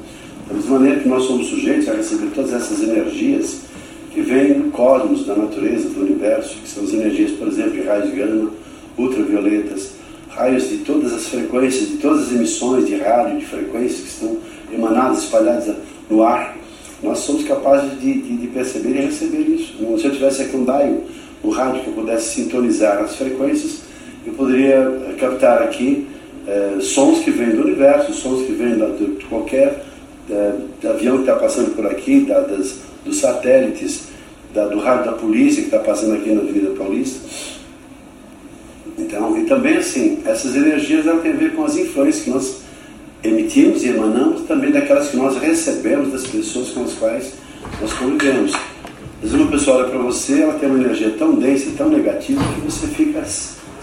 Da 0.49 0.55
mesma 0.55 0.79
maneira 0.79 1.01
que 1.01 1.09
nós 1.11 1.25
somos 1.25 1.47
sujeitos 1.47 1.91
a 1.91 1.93
receber 1.93 2.31
todas 2.35 2.55
essas 2.55 2.83
energias 2.83 3.61
que 4.15 4.23
vêm 4.23 4.55
do 4.55 4.71
cosmos, 4.71 5.27
da 5.27 5.37
natureza, 5.37 5.91
do 5.91 6.01
universo, 6.01 6.57
que 6.57 6.67
são 6.71 6.85
as 6.85 6.93
energias, 6.95 7.33
por 7.33 7.49
exemplo, 7.49 7.73
de 7.73 7.83
raios 7.83 8.15
gama, 8.15 8.51
ultravioletas, 8.97 9.91
raios 10.35 10.69
de 10.69 10.79
todas 10.79 11.13
as 11.13 11.29
frequências, 11.29 11.89
de 11.89 11.97
todas 11.99 12.27
as 12.27 12.33
emissões 12.33 12.87
de 12.87 12.97
rádio, 12.97 13.39
de 13.39 13.47
frequências 13.47 14.01
que 14.01 14.09
estão 14.09 14.37
emanadas, 14.73 15.25
espalhadas 15.25 15.75
no 16.09 16.23
ar, 16.23 16.57
nós 17.03 17.19
somos 17.19 17.45
capazes 17.45 18.01
de, 18.01 18.23
de, 18.23 18.37
de 18.37 18.47
perceber 18.49 18.91
e 18.91 19.07
receber 19.07 19.41
isso. 19.41 19.77
Se 19.99 20.07
eu 20.07 20.13
tivesse 20.13 20.43
aqui 20.43 20.57
um 20.57 20.65
dial, 20.65 21.03
um 21.45 21.51
rádio 21.51 21.83
que 21.83 21.89
eu 21.89 21.95
pudesse 21.95 22.35
sintonizar 22.35 22.99
as 23.03 23.17
frequências, 23.17 23.83
eu 24.25 24.33
poderia 24.35 25.15
captar 25.19 25.63
aqui 25.63 26.07
é, 26.47 26.79
sons 26.81 27.21
que 27.21 27.31
vêm 27.31 27.51
do 27.51 27.63
universo, 27.63 28.13
sons 28.13 28.47
que 28.47 28.53
vêm 28.53 28.75
de, 28.75 29.17
de 29.17 29.25
qualquer 29.25 29.85
é, 30.31 30.53
avião 30.89 31.17
que 31.17 31.23
está 31.23 31.37
passando 31.37 31.75
por 31.75 31.87
aqui, 31.87 32.21
da, 32.21 32.41
das, 32.41 32.77
dos 33.05 33.19
satélites, 33.19 34.05
da, 34.55 34.67
do 34.67 34.79
rádio 34.79 35.07
da 35.07 35.13
polícia 35.13 35.63
que 35.63 35.69
está 35.69 35.81
passando 35.81 36.15
aqui 36.15 36.31
na 36.31 36.43
Avenida 36.43 36.71
Paulista. 36.71 37.21
Então, 38.99 39.39
e 39.39 39.45
também 39.45 39.77
assim, 39.77 40.19
essas 40.25 40.55
energias 40.55 41.05
têm 41.23 41.33
a 41.33 41.37
ver 41.37 41.55
com 41.55 41.65
as 41.65 41.77
influências 41.77 42.25
que 42.25 42.31
nós 42.31 42.63
emitimos 43.23 43.85
e 43.85 43.89
emanamos, 43.89 44.43
também 44.43 44.71
daquelas 44.71 45.09
que 45.09 45.17
nós 45.17 45.37
recebemos 45.39 46.13
das 46.13 46.27
pessoas 46.27 46.71
com 46.71 46.85
as 46.85 46.93
quais 46.95 47.33
nós 47.81 47.93
convivemos. 47.95 48.53
Às 49.23 49.31
vezes 49.31 49.37
uma 49.37 49.51
pessoa 49.51 49.79
olha 49.79 49.89
para 49.89 49.99
você, 49.99 50.43
ela 50.43 50.55
tem 50.55 50.69
uma 50.69 50.83
energia 50.83 51.11
tão 51.17 51.35
densa 51.35 51.71
tão 51.77 51.89
negativa 51.89 52.43
que 52.55 52.61
você 52.61 52.87
fica, 52.89 53.25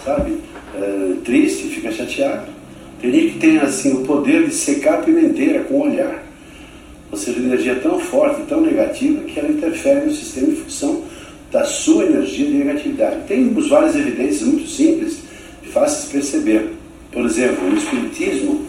sabe, 0.04 0.36
é, 0.76 1.12
triste, 1.24 1.68
fica 1.68 1.90
chateado. 1.90 2.60
Gente 3.02 3.32
que 3.32 3.38
tem 3.38 3.58
assim 3.58 3.94
o 3.94 4.04
poder 4.04 4.46
de 4.46 4.54
secar 4.54 4.94
a 4.94 5.02
pimenteira 5.02 5.64
com 5.64 5.74
o 5.74 5.90
olhar. 5.90 6.22
Ou 7.10 7.16
seja, 7.16 7.38
energia 7.38 7.74
tão 7.76 7.98
forte, 7.98 8.42
tão 8.42 8.60
negativa, 8.60 9.22
que 9.24 9.40
ela 9.40 9.48
interfere 9.48 10.06
no 10.06 10.12
sistema 10.12 10.48
em 10.48 10.56
função 10.56 11.02
da 11.50 11.64
sua 11.64 12.04
energia 12.04 12.46
de 12.46 12.52
negatividade. 12.52 13.16
Temos 13.26 13.68
várias 13.68 13.96
evidências 13.96 14.42
muito 14.42 14.68
simples 14.68 15.18
e 15.62 15.68
fáceis 15.68 15.99
de 15.99 15.99
perceber. 16.10 16.72
Por 17.12 17.24
exemplo, 17.24 17.68
no 17.68 17.76
Espiritismo, 17.76 18.66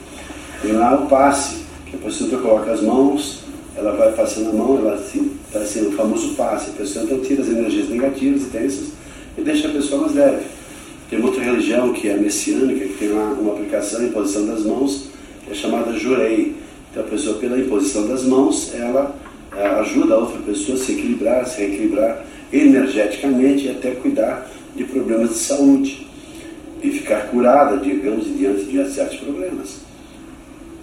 tem 0.62 0.74
lá 0.74 0.96
o 0.96 1.08
passe, 1.08 1.64
que 1.86 1.96
a 1.96 2.00
pessoa 2.00 2.42
coloca 2.42 2.72
as 2.72 2.82
mãos, 2.82 3.42
ela 3.76 3.96
vai 3.96 4.12
passando 4.14 4.50
a 4.50 4.54
mão, 4.54 4.78
ela 4.78 4.96
está 4.96 5.66
sendo 5.66 5.90
o 5.90 5.92
famoso 5.94 6.36
passe. 6.36 6.72
A 6.72 6.74
pessoa 6.74 7.06
então 7.06 7.20
tira 7.20 7.42
as 7.42 7.50
energias 7.50 7.90
negativas 7.90 8.44
e 8.44 8.46
tensas 8.46 8.88
e 9.38 9.42
deixa 9.42 9.68
a 9.68 9.72
pessoa 9.72 10.02
mais 10.02 10.16
leve. 10.16 10.46
Tem 11.10 11.22
outra 11.22 11.44
religião 11.44 11.92
que 11.94 12.08
é 12.08 12.16
messiânica, 12.16 12.86
que 12.86 12.94
tem 12.94 13.10
lá 13.10 13.34
uma 13.34 13.54
aplicação 13.54 14.04
em 14.04 14.12
posição 14.12 14.46
das 14.46 14.64
mãos, 14.64 15.10
que 15.46 15.52
é 15.52 15.54
chamada 15.54 15.94
jurei. 15.94 16.56
Então 16.90 17.04
a 17.04 17.08
pessoa, 17.08 17.38
pela 17.38 17.58
imposição 17.58 18.08
das 18.08 18.24
mãos, 18.24 18.74
ela, 18.74 19.16
ela 19.56 19.82
ajuda 19.82 20.14
a 20.14 20.18
outra 20.18 20.40
pessoa 20.40 20.78
a 20.78 20.82
se 20.82 20.94
equilibrar, 20.94 21.46
se 21.46 21.62
reequilibrar 21.62 22.26
energeticamente 22.52 23.66
e 23.66 23.72
até 23.72 23.92
cuidar 23.92 24.50
de 24.76 24.84
problemas 24.86 25.30
de 25.30 25.36
saúde 25.36 26.11
e 26.82 26.92
ficar 26.92 27.28
curada, 27.28 27.78
digamos, 27.78 28.26
diante 28.38 28.66
de 28.66 28.90
certos 28.90 29.18
problemas. 29.18 29.82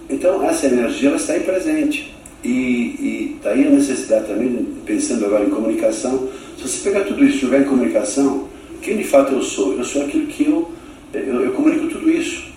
Então 0.09 0.43
essa 0.43 0.67
energia 0.67 1.09
ela 1.09 1.17
está 1.17 1.33
aí 1.33 1.41
presente. 1.41 2.15
E 2.43 3.37
daí 3.43 3.67
a 3.67 3.69
necessidade 3.69 4.27
também, 4.27 4.65
pensando 4.85 5.25
agora 5.25 5.45
em 5.45 5.49
comunicação, 5.49 6.29
se 6.57 6.67
você 6.67 6.89
pegar 6.89 7.05
tudo 7.05 7.23
isso 7.23 7.37
e 7.37 7.41
jogar 7.41 7.59
em 7.59 7.65
comunicação, 7.65 8.47
quem 8.81 8.97
de 8.97 9.03
fato 9.03 9.33
eu 9.33 9.41
sou? 9.41 9.73
Eu 9.73 9.83
sou 9.83 10.03
aquilo 10.03 10.25
que 10.27 10.45
eu, 10.45 10.71
eu, 11.13 11.41
eu 11.41 11.51
comunico 11.51 11.87
tudo 11.87 12.09
isso. 12.09 12.47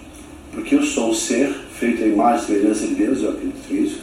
Porque 0.52 0.75
eu 0.75 0.82
sou 0.82 1.11
um 1.11 1.14
ser 1.14 1.52
feito 1.78 2.04
à 2.04 2.06
imagem 2.06 2.44
e 2.44 2.46
semelhança 2.46 2.87
de 2.87 2.94
Deus, 2.94 3.22
eu 3.22 3.30
acredito 3.30 3.72
nisso, 3.72 4.00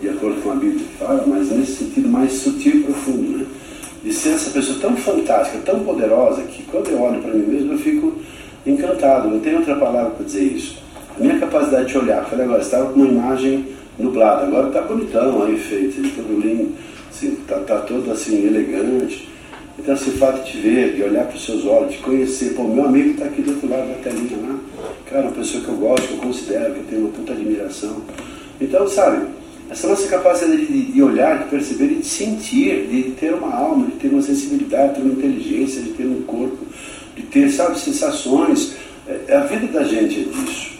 de 0.00 0.08
acordo 0.08 0.40
com 0.40 0.50
a 0.50 0.54
Bíblia 0.54 0.80
que 0.80 0.98
fala, 0.98 1.24
mas 1.26 1.50
nesse 1.50 1.76
sentido 1.76 2.08
mais 2.08 2.32
sutil 2.32 2.76
e 2.76 2.82
profundo, 2.84 3.38
né? 3.38 3.46
De 4.02 4.12
ser 4.12 4.30
essa 4.30 4.50
pessoa 4.50 4.78
tão 4.80 4.96
fantástica, 4.96 5.58
tão 5.58 5.84
poderosa, 5.84 6.42
que 6.42 6.62
quando 6.64 6.88
eu 6.88 7.00
olho 7.02 7.20
para 7.20 7.34
mim 7.34 7.46
mesmo 7.46 7.72
eu 7.72 7.78
fico 7.78 8.14
encantado. 8.66 9.28
Não 9.28 9.40
tem 9.40 9.56
outra 9.56 9.76
palavra 9.76 10.10
para 10.10 10.24
dizer 10.24 10.44
isso. 10.44 10.78
A 11.16 11.20
minha 11.20 11.38
capacidade 11.38 11.88
de 11.88 11.98
olhar, 11.98 12.24
falei 12.24 12.44
agora, 12.44 12.62
estava 12.62 12.92
com 12.92 13.00
uma 13.00 13.08
imagem 13.08 13.66
nublada, 13.98 14.46
agora 14.46 14.68
está 14.68 14.80
bonitão 14.82 15.42
aí 15.42 15.58
feito, 15.58 16.02
todo 16.16 16.40
lindo, 16.40 16.72
assim, 17.10 17.36
tá, 17.46 17.58
tá 17.60 17.78
todo 17.80 18.10
assim, 18.10 18.46
elegante. 18.46 19.28
Então, 19.78 19.94
esse 19.94 20.10
fato 20.12 20.44
de 20.44 20.52
te 20.52 20.58
ver, 20.58 20.94
de 20.94 21.02
olhar 21.02 21.26
para 21.26 21.36
os 21.36 21.44
seus 21.44 21.64
olhos, 21.64 21.92
de 21.92 21.98
conhecer, 21.98 22.54
pô, 22.54 22.64
meu 22.64 22.84
amigo 22.84 23.10
está 23.10 23.24
aqui 23.24 23.42
do 23.42 23.52
outro 23.52 23.68
lado 23.68 23.88
da 23.88 23.94
telinha 23.94 24.36
lá, 24.42 24.58
cara, 25.06 25.22
uma 25.22 25.32
pessoa 25.32 25.64
que 25.64 25.68
eu 25.70 25.76
gosto, 25.76 26.08
que 26.08 26.14
eu 26.14 26.18
considero, 26.18 26.74
que 26.74 26.80
eu 26.80 26.84
tenho 26.88 27.02
uma 27.02 27.10
puta 27.10 27.32
admiração. 27.32 27.96
Então, 28.60 28.86
sabe, 28.86 29.26
essa 29.70 29.88
nossa 29.88 30.08
capacidade 30.08 30.66
de, 30.66 30.92
de 30.92 31.02
olhar, 31.02 31.38
de 31.38 31.48
perceber 31.48 31.86
e 31.86 31.94
de 31.96 32.06
sentir, 32.06 32.88
de 32.88 33.02
ter 33.12 33.32
uma 33.32 33.54
alma, 33.54 33.86
de 33.86 33.92
ter 33.92 34.08
uma 34.08 34.20
sensibilidade, 34.20 34.88
de 34.88 34.94
ter 34.96 35.00
uma 35.02 35.12
inteligência, 35.12 35.80
de 35.80 35.90
ter 35.90 36.04
um 36.04 36.22
corpo, 36.22 36.58
ter, 37.30 37.50
sabe, 37.50 37.78
sensações, 37.78 38.74
é, 39.06 39.34
a 39.34 39.40
vida 39.40 39.66
da 39.66 39.84
gente 39.84 40.20
é 40.20 40.24
disso. 40.24 40.70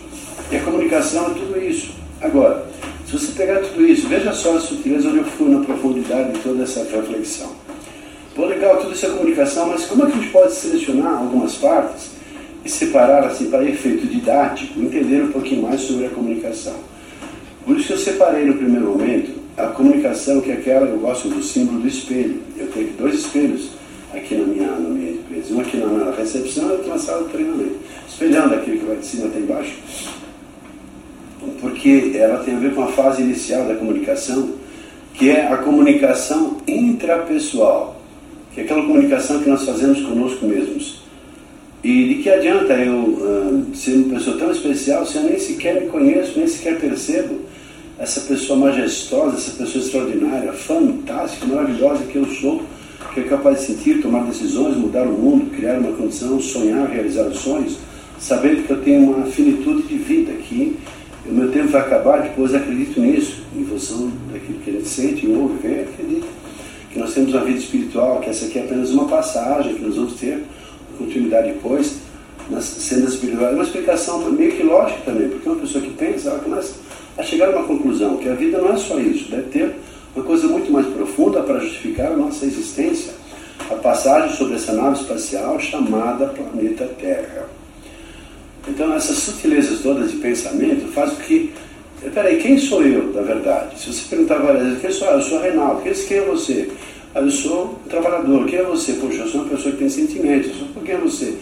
E 0.51 0.57
a 0.57 0.61
comunicação 0.61 1.27
é 1.27 1.35
tudo 1.35 1.63
isso. 1.63 1.93
Agora, 2.21 2.67
se 3.07 3.13
você 3.13 3.33
pegar 3.33 3.61
tudo 3.61 3.87
isso, 3.87 4.09
veja 4.09 4.33
só 4.33 4.57
a 4.57 4.61
sutileza 4.61 5.09
onde 5.09 5.19
eu 5.19 5.25
fui 5.25 5.49
na 5.49 5.65
profundidade 5.65 6.33
de 6.33 6.39
toda 6.41 6.63
essa 6.63 6.85
reflexão. 6.85 7.51
Pô, 8.35 8.47
legal, 8.47 8.79
tudo 8.79 8.93
isso 8.93 9.07
é 9.07 9.11
comunicação, 9.11 9.69
mas 9.69 9.85
como 9.87 10.05
é 10.05 10.07
que 10.07 10.13
a 10.13 10.21
gente 10.21 10.31
pode 10.31 10.55
selecionar 10.55 11.19
algumas 11.19 11.55
partes 11.55 12.11
e 12.65 12.69
separar 12.69 13.25
assim 13.25 13.51
para 13.51 13.65
efeito 13.65 14.07
didático, 14.07 14.81
entender 14.81 15.23
um 15.23 15.33
pouquinho 15.33 15.63
mais 15.63 15.81
sobre 15.81 16.07
a 16.07 16.11
comunicação? 16.11 16.77
Por 17.65 17.77
isso 17.77 17.89
que 17.89 17.93
eu 17.95 17.99
separei 17.99 18.45
no 18.45 18.55
primeiro 18.55 18.87
momento 18.87 19.41
a 19.57 19.67
comunicação, 19.69 20.41
que 20.41 20.51
é 20.51 20.55
aquela, 20.55 20.87
eu 20.87 20.99
gosto 20.99 21.29
do 21.29 21.43
símbolo 21.43 21.81
do 21.81 21.89
espelho. 21.89 22.41
Eu 22.57 22.69
tenho 22.69 22.93
dois 22.99 23.15
espelhos 23.17 23.71
aqui 24.13 24.35
na 24.35 24.45
minha, 24.45 24.71
na 24.71 24.89
minha 24.89 25.13
empresa. 25.13 25.55
Um 25.55 25.61
aqui 25.61 25.77
na, 25.77 26.11
recepção 26.13 26.69
e 26.69 26.73
outro 26.73 26.89
na 26.89 26.99
sala 26.99 27.25
de 27.25 27.31
treinamento. 27.31 27.77
Espelhando 28.09 28.55
aquele 28.55 28.79
que 28.79 28.87
vai 28.87 28.97
de 28.97 29.07
cima 29.07 29.27
até 29.27 29.39
embaixo 29.39 29.75
porque 31.61 32.13
ela 32.15 32.43
tem 32.45 32.55
a 32.55 32.59
ver 32.59 32.75
com 32.75 32.83
a 32.83 32.89
fase 32.89 33.23
inicial 33.23 33.67
da 33.67 33.75
comunicação, 33.75 34.51
que 35.15 35.31
é 35.31 35.47
a 35.47 35.57
comunicação 35.59 36.59
intrapessoal, 36.67 38.01
que 38.55 38.61
é 38.61 38.65
aquela 38.65 38.83
comunicação 38.83 39.41
que 39.41 39.49
nós 39.49 39.65
fazemos 39.65 40.01
conosco 40.03 40.47
mesmos. 40.47 41.01
E 41.83 42.09
de 42.09 42.15
que 42.17 42.29
adianta 42.29 42.75
eu 42.75 42.95
uh, 42.95 43.75
ser 43.75 43.95
uma 43.95 44.19
pessoa 44.19 44.37
tão 44.37 44.51
especial 44.51 45.07
se 45.07 45.17
eu 45.17 45.23
nem 45.23 45.39
sequer 45.39 45.81
me 45.81 45.89
conheço, 45.89 46.39
nem 46.39 46.47
sequer 46.47 46.79
percebo 46.79 47.41
essa 47.99 48.21
pessoa 48.23 48.59
majestosa, 48.59 49.37
essa 49.37 49.53
pessoa 49.53 49.83
extraordinária, 49.83 50.53
fantástica, 50.53 51.47
maravilhosa 51.47 52.05
que 52.05 52.17
eu 52.17 52.27
sou, 52.27 52.63
que 53.13 53.21
é 53.21 53.23
capaz 53.25 53.61
de 53.61 53.67
sentir, 53.67 54.01
tomar 54.01 54.25
decisões, 54.25 54.77
mudar 54.77 55.05
o 55.05 55.13
mundo, 55.13 55.51
criar 55.51 55.79
uma 55.79 55.93
condição, 55.93 56.41
sonhar, 56.41 56.89
realizar 56.89 57.31
sonhos, 57.33 57.79
sabendo 58.19 58.67
que 58.67 58.73
eu 58.73 58.83
tenho 58.83 59.11
uma 59.11 59.27
finitude 59.27 59.83
de 59.83 59.97
vida 59.97 60.33
aqui 60.33 60.77
o 61.27 61.33
meu 61.33 61.53
tempo 61.53 61.69
vai 61.69 61.83
acabar, 61.83 62.23
depois 62.23 62.55
acredito 62.55 63.01
nisso, 63.01 63.43
em 63.55 63.65
função 63.65 64.11
daquilo 64.33 64.59
que 64.61 64.71
a 64.71 64.73
gente 64.73 64.89
sente, 64.89 65.27
ouve, 65.29 65.59
vê, 65.63 65.83
acredita. 65.83 66.27
Que 66.91 66.99
nós 66.99 67.15
temos 67.15 67.33
uma 67.33 67.45
vida 67.45 67.59
espiritual, 67.59 68.21
que 68.21 68.31
essa 68.31 68.47
aqui 68.47 68.59
é 68.59 68.63
apenas 68.63 68.91
uma 68.91 69.07
passagem, 69.07 69.75
que 69.75 69.83
nós 69.83 69.97
vamos 69.97 70.15
ter 70.15 70.43
continuidade 70.99 71.53
depois, 71.53 71.99
nas 72.49 72.65
cenas 72.65 73.13
espirituais. 73.13 73.53
É 73.53 73.55
uma 73.55 73.63
explicação 73.63 74.31
meio 74.33 74.53
que 74.53 74.63
lógica 74.63 75.01
também, 75.05 75.29
porque 75.29 75.49
uma 75.49 75.61
pessoa 75.61 75.85
que 75.85 75.91
pensa, 75.91 76.31
ela 76.31 76.41
começa 76.41 76.75
a 77.17 77.23
chegar 77.23 77.49
a 77.49 77.51
uma 77.51 77.65
conclusão, 77.65 78.17
que 78.17 78.29
a 78.29 78.35
vida 78.35 78.59
não 78.59 78.73
é 78.73 78.77
só 78.77 78.99
isso, 78.99 79.31
deve 79.31 79.51
ter 79.51 79.77
uma 80.15 80.25
coisa 80.25 80.49
muito 80.49 80.73
mais 80.73 80.87
profunda 80.87 81.43
para 81.43 81.61
justificar 81.61 82.13
a 82.13 82.17
nossa 82.17 82.45
existência, 82.45 83.13
a 83.71 83.75
passagem 83.75 84.37
sobre 84.37 84.55
essa 84.55 84.73
nave 84.73 85.01
espacial 85.01 85.59
chamada 85.61 86.27
planeta 86.27 86.85
Terra. 86.99 87.49
Então, 88.69 88.93
essas 88.95 89.17
sutilezas 89.17 89.81
todas 89.81 90.11
de 90.11 90.19
pensamento 90.19 90.91
fazem 90.93 91.17
com 91.17 91.23
que. 91.23 91.53
Peraí, 92.15 92.39
quem 92.39 92.59
sou 92.59 92.83
eu, 92.83 93.13
na 93.13 93.23
verdade? 93.23 93.79
Se 93.79 93.93
você 93.93 94.03
perguntar 94.09 94.39
várias 94.39 94.65
vezes, 94.65 94.81
quem 94.81 94.91
sou 94.91 95.09
eu? 95.09 95.15
Eu 95.15 95.23
sou 95.23 95.41
Reinaldo. 95.41 95.83
Quem 95.83 96.19
é 96.19 96.23
você? 96.23 96.71
Eu 97.15 97.31
sou 97.31 97.79
um 97.85 97.89
trabalhador. 97.89 98.47
Quem 98.47 98.59
é 98.59 98.63
você? 98.63 98.95
Poxa, 98.95 99.19
eu 99.19 99.29
sou 99.29 99.43
uma 99.43 99.51
pessoa 99.51 99.73
que 99.73 99.79
tem 99.79 99.89
sentimentos. 99.89 100.53
Sou, 100.57 100.83
quem 100.83 100.95
é 100.95 100.99
você? 100.99 101.37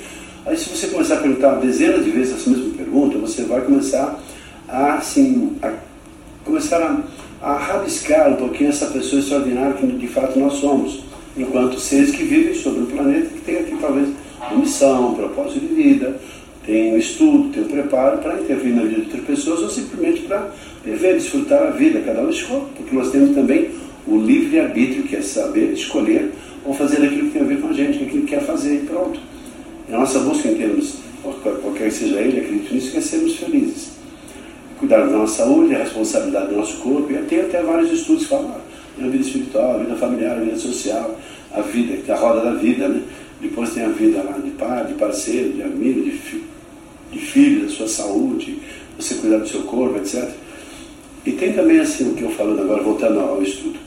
Aí, 0.47 0.57
se 0.57 0.69
você 0.69 0.89
começar 0.89 1.17
a 1.17 1.19
perguntar 1.19 1.57
dezenas 1.57 2.05
de 2.05 2.11
vezes 2.11 2.35
essa 2.35 2.51
mesma 2.51 2.75
pergunta, 2.75 3.19
você 3.19 3.43
vai 3.43 3.61
começar 3.61 4.19
a, 4.69 4.95
assim, 4.95 5.57
a 5.63 5.73
começar 6.45 6.79
a, 6.79 7.03
a 7.41 7.55
rabiscar 7.55 8.33
um 8.33 8.37
pouquinho 8.37 8.71
essa 8.71 8.87
pessoa 8.87 9.21
extraordinária 9.21 9.75
que 9.75 9.87
de 9.87 10.07
fato 10.09 10.39
nós 10.39 10.55
somos, 10.55 11.05
enquanto 11.37 11.79
seres 11.79 12.11
que 12.11 12.25
vivem 12.25 12.55
sobre 12.55 12.83
o 12.83 12.87
planeta 12.87 13.29
que 13.29 13.41
tem 13.41 13.59
aqui 13.59 13.77
talvez 13.81 14.09
uma 14.51 14.61
missão, 14.61 15.13
um 15.13 15.15
propósito 15.15 15.61
de 15.61 15.75
vida, 15.75 16.21
tem 16.65 16.95
o 16.95 16.99
estudo, 16.99 17.51
tem 17.51 17.63
o 17.63 17.67
preparo 17.67 18.19
para 18.19 18.41
intervir 18.41 18.75
na 18.75 18.83
vida 18.83 18.97
de 18.97 19.01
outras 19.03 19.25
pessoas 19.25 19.61
ou 19.61 19.71
simplesmente 19.71 20.23
para 20.23 20.51
viver, 20.85 21.15
desfrutar 21.15 21.63
a 21.63 21.71
vida, 21.71 22.01
cada 22.01 22.21
um 22.23 22.31
escolhe, 22.31 22.65
porque 22.77 22.95
nós 22.95 23.11
temos 23.11 23.35
também 23.35 23.71
o 24.07 24.19
livre-arbítrio, 24.19 25.05
que 25.05 25.17
é 25.17 25.23
saber 25.23 25.73
escolher 25.73 26.31
ou 26.65 26.75
fazer 26.75 27.05
aquilo 27.05 27.29
que 27.29 27.31
tem 27.31 27.43
a 27.43 27.45
ver 27.45 27.61
com 27.61 27.69
a 27.69 27.73
gente, 27.73 28.03
aquilo 28.03 28.23
que 28.23 28.35
quer 28.35 28.43
fazer 28.43 28.75
e 28.75 28.79
pronto. 28.87 29.21
E 29.89 29.95
a 29.95 29.99
nossa 29.99 30.19
busca 30.21 30.49
em 30.49 30.57
termos, 30.57 30.97
qualquer 31.23 31.89
que 31.89 31.95
seja 31.95 32.21
ele, 32.21 32.41
acredito 32.41 32.75
nisso, 32.75 32.91
que 32.91 32.99
é 32.99 33.01
sermos 33.01 33.37
felizes. 33.37 33.98
Cuidar 34.79 35.07
da 35.07 35.07
nossa 35.07 35.45
saúde, 35.45 35.75
a 35.75 35.79
responsabilidade 35.79 36.49
do 36.49 36.57
nosso 36.57 36.77
corpo, 36.79 37.13
e 37.13 37.17
tem 37.25 37.41
até 37.41 37.63
vários 37.63 37.91
estudos 37.93 38.25
que 38.25 38.29
falam 38.29 38.55
a 38.99 39.03
vida 39.03 39.25
espiritual, 39.25 39.75
a 39.75 39.79
vida 39.79 39.97
familiar, 39.97 40.37
a 40.37 40.41
vida 40.41 40.57
social, 40.57 41.19
a 41.53 41.61
vida, 41.61 42.13
a 42.13 42.17
roda 42.17 42.41
da 42.41 42.53
vida, 42.53 42.89
né? 42.89 43.03
Depois 43.41 43.73
tem 43.73 43.85
a 43.85 43.89
vida 43.89 44.23
lá 44.23 44.39
de 44.39 44.51
pai, 44.51 44.87
de 44.87 44.95
parceiro, 44.95 45.53
de 45.53 45.63
amigo, 45.63 46.03
de 46.03 46.11
filho 46.11 46.59
de 47.11 47.19
filho, 47.19 47.65
da 47.65 47.71
sua 47.71 47.89
saúde, 47.89 48.59
você 48.99 49.15
cuidar 49.15 49.39
do 49.39 49.49
seu 49.49 49.63
corpo, 49.63 49.99
etc. 49.99 50.29
E 51.25 51.33
tem 51.33 51.53
também 51.53 51.81
assim 51.81 52.11
o 52.11 52.15
que 52.15 52.23
eu 52.23 52.31
falando 52.31 52.61
agora, 52.61 52.83
voltando 52.83 53.21
ao 53.21 53.43
estudo. 53.43 53.79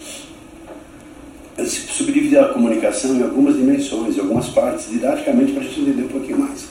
Subdividir 1.57 2.39
a 2.39 2.49
comunicação 2.49 3.15
em 3.15 3.21
algumas 3.21 3.55
dimensões, 3.55 4.17
em 4.17 4.19
algumas 4.19 4.49
partes, 4.49 4.89
didaticamente, 4.89 5.51
para 5.51 5.61
a 5.61 5.65
gente 5.65 5.81
entender 5.81 6.03
um 6.03 6.07
pouquinho 6.07 6.39
mais. 6.39 6.65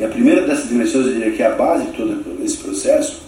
E 0.00 0.04
a 0.04 0.08
primeira 0.08 0.42
dessas 0.46 0.68
dimensões, 0.68 1.06
eu 1.06 1.12
diria 1.12 1.30
que 1.30 1.42
é 1.42 1.46
a 1.46 1.54
base 1.54 1.86
de 1.86 1.92
todo 1.92 2.38
esse 2.44 2.56
processo, 2.56 3.21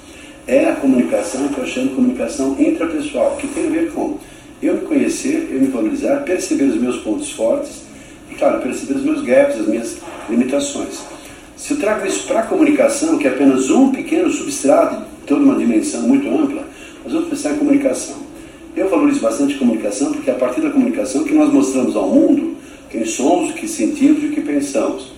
é 0.46 0.66
a 0.66 0.76
comunicação, 0.76 1.48
que 1.48 1.58
eu 1.58 1.66
chamo 1.66 1.88
de 1.88 1.94
comunicação 1.94 2.56
intrapessoal, 2.58 3.36
que 3.36 3.48
tem 3.48 3.66
a 3.66 3.70
ver 3.70 3.92
com 3.92 4.18
eu 4.62 4.74
me 4.74 4.80
conhecer, 4.82 5.48
eu 5.50 5.60
me 5.60 5.68
valorizar, 5.68 6.22
perceber 6.22 6.64
os 6.64 6.76
meus 6.76 6.98
pontos 6.98 7.30
fortes 7.32 7.82
e, 8.30 8.34
claro, 8.34 8.60
perceber 8.60 8.94
os 8.94 9.04
meus 9.04 9.22
gaps, 9.22 9.60
as 9.60 9.66
minhas 9.66 9.96
limitações. 10.28 11.00
Se 11.56 11.72
eu 11.72 11.78
trago 11.78 12.06
isso 12.06 12.26
para 12.26 12.40
a 12.40 12.46
comunicação, 12.46 13.18
que 13.18 13.26
é 13.26 13.30
apenas 13.30 13.70
um 13.70 13.90
pequeno 13.90 14.30
substrato 14.30 14.96
de 14.96 15.26
toda 15.26 15.44
uma 15.44 15.56
dimensão 15.56 16.02
muito 16.02 16.28
ampla, 16.28 16.64
nós 17.04 17.12
vamos 17.12 17.28
pensar 17.28 17.52
em 17.52 17.58
comunicação. 17.58 18.16
Eu 18.76 18.88
valorizo 18.88 19.20
bastante 19.20 19.54
a 19.54 19.58
comunicação 19.58 20.12
porque 20.12 20.30
é 20.30 20.32
a 20.32 20.36
partir 20.36 20.60
da 20.60 20.70
comunicação 20.70 21.24
que 21.24 21.32
nós 21.32 21.52
mostramos 21.52 21.94
ao 21.94 22.08
mundo 22.08 22.56
quem 22.90 23.04
somos, 23.04 23.50
o 23.50 23.54
que 23.54 23.68
sentimos 23.68 24.22
e 24.22 24.26
o 24.26 24.30
que 24.32 24.40
pensamos. 24.40 25.12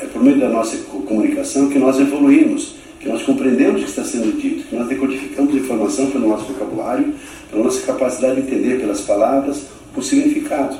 É 0.00 0.06
por 0.06 0.22
meio 0.22 0.38
da 0.38 0.48
nossa 0.48 0.76
comunicação 0.76 1.68
que 1.68 1.78
nós 1.78 1.98
evoluímos, 1.98 2.74
que 3.04 3.10
nós 3.10 3.22
compreendemos 3.22 3.82
o 3.82 3.84
que 3.84 3.90
está 3.90 4.02
sendo 4.02 4.40
dito, 4.40 4.66
que 4.66 4.74
nós 4.74 4.88
decodificamos 4.88 5.54
a 5.54 5.58
informação 5.58 6.06
pelo 6.10 6.26
nosso 6.26 6.46
vocabulário, 6.46 7.12
pela 7.50 7.62
nossa 7.62 7.82
capacidade 7.82 8.36
de 8.36 8.40
entender 8.40 8.80
pelas 8.80 9.02
palavras 9.02 9.66
o 9.94 10.00
significado. 10.00 10.78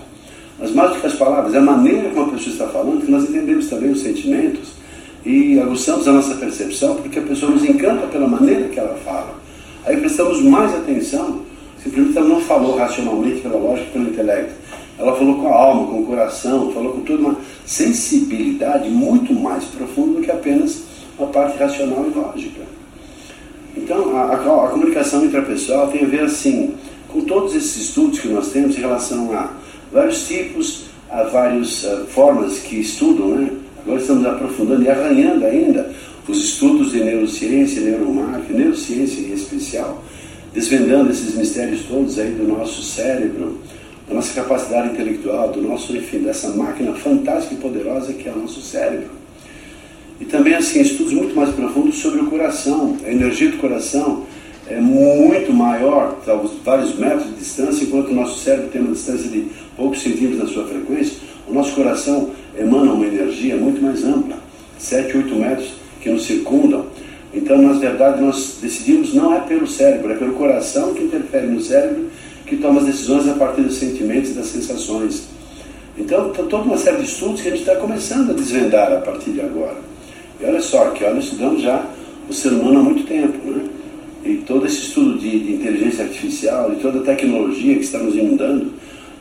Mas 0.58 0.72
mais 0.72 0.94
do 0.94 1.00
que 1.00 1.06
as 1.06 1.14
palavras, 1.16 1.52
é 1.52 1.58
a 1.58 1.60
maneira 1.60 2.08
como 2.08 2.30
a 2.30 2.32
pessoa 2.32 2.52
está 2.52 2.66
falando 2.68 3.04
que 3.04 3.10
nós 3.10 3.28
entendemos 3.28 3.68
também 3.68 3.90
os 3.90 4.00
sentimentos 4.00 4.70
e 5.22 5.60
aguçamos 5.60 6.08
a 6.08 6.12
nossa 6.12 6.34
percepção, 6.36 6.96
porque 6.96 7.18
a 7.18 7.22
pessoa 7.22 7.52
nos 7.52 7.62
encanta 7.62 8.06
pela 8.06 8.26
maneira 8.26 8.68
que 8.68 8.80
ela 8.80 8.96
fala. 9.04 9.38
Aí 9.84 9.98
prestamos 9.98 10.40
mais 10.40 10.74
atenção, 10.74 11.42
simplesmente 11.82 12.16
ela 12.16 12.28
não 12.28 12.40
falou 12.40 12.76
racionalmente, 12.76 13.42
pela 13.42 13.58
lógica, 13.58 13.90
pelo 13.92 14.08
intelecto. 14.08 14.54
Ela 14.98 15.14
falou 15.14 15.42
com 15.42 15.48
a 15.48 15.54
alma, 15.54 15.88
com 15.88 16.00
o 16.00 16.06
coração, 16.06 16.72
falou 16.72 16.92
com 16.92 17.00
toda 17.00 17.20
uma 17.20 17.36
sensibilidade 17.66 18.88
muito 18.88 19.34
mais 19.34 19.64
profunda 19.64 20.20
do 20.20 20.22
que 20.22 20.30
apenas 20.30 20.93
uma 21.18 21.28
parte 21.28 21.59
racional 21.59 22.06
e 22.06 22.18
lógica. 22.18 22.61
Então, 23.76 24.16
a, 24.16 24.23
a, 24.23 24.66
a 24.66 24.68
comunicação 24.68 25.25
intrapessoal 25.25 25.88
tem 25.88 26.04
a 26.04 26.09
ver, 26.09 26.23
assim, 26.23 26.75
com 27.09 27.23
todos 27.23 27.54
esses 27.54 27.76
estudos 27.88 28.21
que 28.21 28.28
nós 28.28 28.50
temos 28.50 28.76
em 28.76 28.80
relação 28.80 29.33
a 29.33 29.52
vários 29.92 30.26
tipos, 30.26 30.87
a 31.11 31.23
várias 31.25 31.85
uh, 31.85 32.06
formas 32.09 32.59
que 32.59 32.76
estudam, 32.76 33.28
né? 33.37 33.50
Agora 33.83 34.00
estamos 34.00 34.26
aprofundando 34.26 34.83
e 34.83 34.88
arranhando 34.88 35.44
ainda 35.44 35.92
os 36.26 36.38
estudos 36.42 36.92
de 36.92 37.04
neurociência, 37.04 37.83
neuromarketing, 37.83 38.54
neurociência 38.54 39.21
em 39.21 39.33
especial, 39.33 40.02
desvendando 40.54 41.11
esses 41.11 41.35
mistérios 41.35 41.83
todos 41.83 42.18
aí 42.18 42.30
do 42.30 42.49
nosso 42.49 42.83
cérebro, 42.83 43.59
da 44.09 44.14
nossa 44.14 44.33
capacidade 44.35 44.94
intelectual, 44.94 45.50
do 45.50 45.61
nosso, 45.61 45.94
enfim, 45.94 46.21
dessa 46.21 46.49
máquina 46.49 46.94
fantástica 46.94 47.54
e 47.54 47.59
poderosa 47.59 48.12
que 48.14 48.28
é 48.28 48.33
o 48.33 48.38
nosso 48.38 48.61
cérebro. 48.62 49.23
E 50.21 50.25
também, 50.25 50.54
assim, 50.54 50.80
estudos 50.80 51.12
muito 51.12 51.35
mais 51.35 51.50
profundos 51.50 51.97
sobre 51.99 52.21
o 52.21 52.26
coração, 52.26 52.97
a 53.04 53.11
energia 53.11 53.50
do 53.50 53.59
coração 53.59 54.25
é 54.66 54.80
muito 54.80 55.52
maior, 55.52 56.18
talvez 56.25 56.52
vários 56.64 56.97
metros 56.97 57.26
de 57.26 57.35
distância, 57.35 57.85
enquanto 57.85 58.11
o 58.11 58.14
nosso 58.14 58.42
cérebro 58.42 58.71
tem 58.71 58.80
uma 58.80 58.92
distância 58.92 59.28
de 59.28 59.47
poucos 59.76 60.00
centímetros 60.00 60.38
da 60.38 60.47
sua 60.47 60.66
frequência, 60.66 61.16
o 61.47 61.52
nosso 61.52 61.75
coração 61.75 62.30
emana 62.59 62.92
uma 62.92 63.06
energia 63.06 63.56
muito 63.56 63.83
mais 63.83 64.04
ampla, 64.04 64.37
7, 64.78 65.16
8 65.16 65.35
metros 65.35 65.75
que 66.00 66.09
nos 66.09 66.25
circundam. 66.25 66.87
Então, 67.35 67.61
na 67.61 67.73
verdade, 67.73 68.23
nós 68.23 68.59
decidimos 68.62 69.12
não 69.12 69.35
é 69.35 69.40
pelo 69.40 69.66
cérebro, 69.66 70.12
é 70.12 70.14
pelo 70.14 70.35
coração 70.35 70.94
que 70.94 71.02
interfere 71.02 71.49
no 71.49 71.61
cérebro, 71.61 72.09
que 72.47 72.56
toma 72.56 72.80
as 72.80 72.87
decisões 72.87 73.28
a 73.28 73.35
partir 73.35 73.62
dos 73.62 73.75
sentimentos 73.75 74.30
e 74.30 74.35
das 74.35 74.47
sensações. 74.47 75.25
Então, 75.99 76.30
tem 76.30 76.47
toda 76.47 76.64
uma 76.64 76.76
série 76.76 76.99
de 76.99 77.04
estudos 77.04 77.40
que 77.40 77.49
a 77.49 77.50
gente 77.50 77.61
está 77.61 77.76
começando 77.76 78.30
a 78.30 78.35
desvendar 78.35 78.92
a 78.92 79.00
partir 79.00 79.31
de 79.31 79.40
agora. 79.40 79.93
E 80.40 80.44
olha 80.44 80.61
só, 80.61 80.90
que 80.90 81.05
nós 81.05 81.25
estudamos 81.25 81.62
já 81.62 81.85
o 82.29 82.33
ser 82.33 82.49
humano 82.53 82.81
há 82.81 82.83
muito 82.83 83.07
tempo, 83.07 83.38
né? 83.51 83.64
E 84.25 84.37
todo 84.47 84.66
esse 84.66 84.79
estudo 84.79 85.18
de, 85.18 85.38
de 85.38 85.53
inteligência 85.55 86.05
artificial, 86.05 86.70
de 86.70 86.81
toda 86.81 87.01
a 87.01 87.03
tecnologia 87.03 87.75
que 87.75 87.85
está 87.85 87.99
nos 87.99 88.14
inundando, 88.14 88.73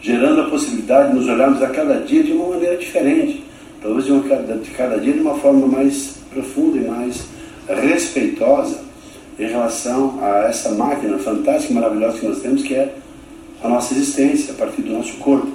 gerando 0.02 0.42
a 0.42 0.50
possibilidade 0.50 1.10
de 1.10 1.16
nos 1.16 1.28
olharmos 1.28 1.62
a 1.62 1.68
cada 1.68 1.96
dia 1.96 2.24
de 2.24 2.32
uma 2.32 2.50
maneira 2.50 2.78
diferente, 2.78 3.44
talvez 3.82 4.06
de, 4.06 4.14
uma, 4.14 4.22
de 4.22 4.72
cada 4.72 4.98
dia 4.98 5.14
de 5.14 5.20
uma 5.20 5.36
forma 5.36 5.68
mais 5.68 6.16
profunda 6.32 6.78
e 6.78 6.88
mais 6.90 7.26
respeitosa 7.68 8.80
em 9.38 9.48
relação 9.48 10.20
a 10.22 10.48
essa 10.48 10.70
máquina 10.70 11.18
fantástica 11.18 11.72
e 11.72 11.76
maravilhosa 11.76 12.20
que 12.20 12.28
nós 12.28 12.40
temos, 12.40 12.64
que 12.64 12.74
é 12.74 12.94
a 13.62 13.68
nossa 13.68 13.94
existência, 13.94 14.54
a 14.54 14.58
partir 14.58 14.82
do 14.82 14.94
nosso 14.94 15.16
corpo. 15.18 15.52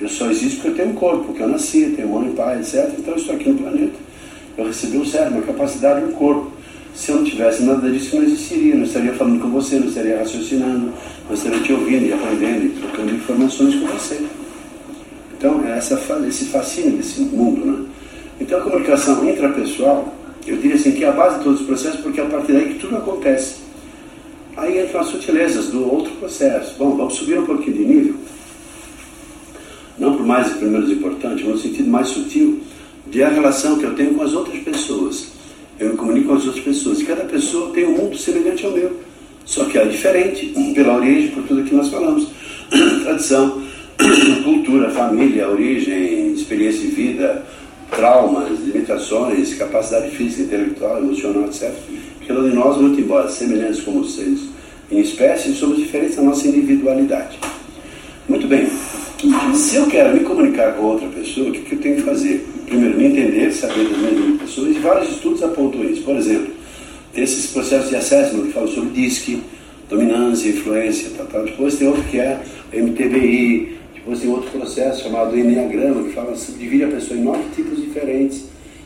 Eu 0.00 0.08
só 0.08 0.30
existo 0.30 0.56
porque 0.56 0.68
eu 0.68 0.74
tenho 0.74 0.90
um 0.90 0.94
corpo, 0.94 1.24
porque 1.24 1.42
eu 1.42 1.48
nasci, 1.48 1.92
tenho 1.94 2.08
mãe, 2.08 2.32
pai, 2.32 2.60
etc. 2.60 2.90
Então 2.98 3.14
eu 3.14 3.20
estou 3.20 3.34
aqui 3.34 3.48
no 3.48 3.58
planeta. 3.58 4.09
Eu 4.56 4.66
recebi 4.66 4.98
um 4.98 5.04
cérebro, 5.04 5.38
uma 5.38 5.46
capacidade, 5.46 6.04
um 6.04 6.12
corpo. 6.12 6.52
Se 6.94 7.10
eu 7.10 7.16
não 7.16 7.24
tivesse 7.24 7.62
nada 7.62 7.90
disso, 7.90 8.16
não 8.16 8.24
existiria. 8.24 8.74
Não 8.74 8.84
estaria 8.84 9.12
falando 9.14 9.40
com 9.40 9.50
você, 9.50 9.78
não 9.78 9.88
estaria 9.88 10.18
raciocinando, 10.18 10.92
não 11.28 11.34
estaria 11.34 11.60
te 11.60 11.72
ouvindo 11.72 12.06
e 12.06 12.12
aprendendo 12.12 12.66
e 12.66 12.68
trocando 12.70 13.14
informações 13.14 13.74
com 13.76 13.86
você. 13.86 14.24
Então, 15.36 15.64
é 15.66 15.78
essa, 15.78 15.98
esse 16.28 16.46
fascínio 16.46 16.98
desse 16.98 17.20
mundo. 17.20 17.64
Né? 17.64 17.86
Então, 18.40 18.58
a 18.58 18.62
comunicação 18.62 19.28
intrapessoal, 19.28 20.14
eu 20.46 20.56
diria 20.56 20.74
assim, 20.74 20.92
que 20.92 21.04
é 21.04 21.08
a 21.08 21.12
base 21.12 21.38
de 21.38 21.44
todos 21.44 21.60
os 21.60 21.66
processos, 21.66 22.00
porque 22.00 22.20
é 22.20 22.24
a 22.24 22.28
partir 22.28 22.52
daí 22.52 22.74
que 22.74 22.78
tudo 22.78 22.96
acontece. 22.96 23.56
Aí 24.56 24.84
entram 24.84 25.00
as 25.00 25.06
sutilezas 25.08 25.68
do 25.68 25.90
outro 25.90 26.12
processo. 26.16 26.74
Bom, 26.78 26.96
vamos 26.96 27.14
subir 27.14 27.38
um 27.38 27.46
pouquinho 27.46 27.76
de 27.76 27.84
nível. 27.84 28.14
Não 29.98 30.16
por 30.16 30.26
mais 30.26 30.50
e 30.50 30.64
menos 30.64 30.90
importante, 30.90 31.44
mas 31.44 31.54
no 31.54 31.58
sentido 31.58 31.88
mais 31.88 32.08
sutil 32.08 32.60
de 33.10 33.22
a 33.22 33.28
relação 33.28 33.78
que 33.78 33.84
eu 33.84 33.94
tenho 33.94 34.14
com 34.14 34.22
as 34.22 34.32
outras 34.32 34.58
pessoas. 34.62 35.28
Eu 35.78 35.90
me 35.90 35.96
comunico 35.96 36.28
com 36.28 36.34
as 36.34 36.46
outras 36.46 36.64
pessoas. 36.64 37.02
Cada 37.02 37.24
pessoa 37.24 37.72
tem 37.72 37.86
um 37.86 37.96
mundo 37.96 38.16
semelhante 38.16 38.64
ao 38.64 38.72
meu. 38.72 38.96
Só 39.44 39.64
que 39.64 39.78
é 39.78 39.84
diferente, 39.84 40.54
pela 40.74 40.96
origem, 40.96 41.30
por 41.30 41.42
tudo 41.44 41.64
que 41.64 41.74
nós 41.74 41.88
falamos. 41.88 42.28
Tradição, 43.02 43.62
cultura, 44.44 44.90
família, 44.90 45.48
origem, 45.48 46.32
experiência 46.32 46.82
de 46.82 46.88
vida, 46.88 47.44
traumas, 47.90 48.60
limitações, 48.60 49.54
capacidade 49.54 50.10
física, 50.10 50.42
intelectual, 50.42 50.98
emocional, 50.98 51.44
etc. 51.46 51.72
Um 52.30 52.48
de 52.48 52.54
nós, 52.54 52.76
muito 52.76 53.00
embora 53.00 53.28
semelhantes 53.28 53.80
como 53.80 54.04
seres 54.04 54.50
em 54.90 55.00
espécie, 55.00 55.52
somos 55.52 55.78
diferentes 55.78 56.16
na 56.16 56.24
nossa 56.24 56.46
individualidade. 56.48 57.38
Muito 58.28 58.46
bem. 58.46 58.68
Se 59.54 59.76
eu 59.76 59.86
quero 59.86 60.14
me 60.14 60.20
comunicar 60.20 60.74
com 60.74 60.84
outra 60.84 61.08
pessoa, 61.08 61.48
o 61.48 61.52
que, 61.52 61.60
que 61.60 61.74
eu 61.74 61.80
tenho 61.80 61.96
que 61.96 62.02
fazer? 62.02 62.46
Entender, 62.98 63.52
saber 63.52 63.88
das 63.88 63.98
minhas 63.98 64.14
limitações, 64.14 64.76
e 64.76 64.80
vários 64.80 65.10
estudos 65.10 65.42
apontam 65.42 65.84
isso. 65.84 66.02
Por 66.02 66.16
exemplo, 66.16 66.52
esses 67.14 67.46
processos 67.50 67.90
de 67.90 67.96
assessment 67.96 68.46
que 68.46 68.52
falam 68.52 68.68
sobre 68.68 68.90
DISC, 68.90 69.42
dominância, 69.88 70.48
influência, 70.48 71.10
tal, 71.16 71.26
tal. 71.26 71.44
Depois 71.44 71.76
tem 71.76 71.88
outro 71.88 72.02
que 72.04 72.18
é 72.18 72.40
MTBI, 72.72 73.76
depois 73.94 74.20
tem 74.20 74.30
outro 74.30 74.50
processo 74.50 75.02
chamado 75.02 75.36
Enneagrama, 75.36 76.04
que 76.04 76.12
fala, 76.12 76.34
divide 76.58 76.84
a 76.84 76.88
pessoa 76.88 77.18
em 77.18 77.22
nove 77.22 77.42
tipos 77.54 77.82
diferentes, 77.82 78.44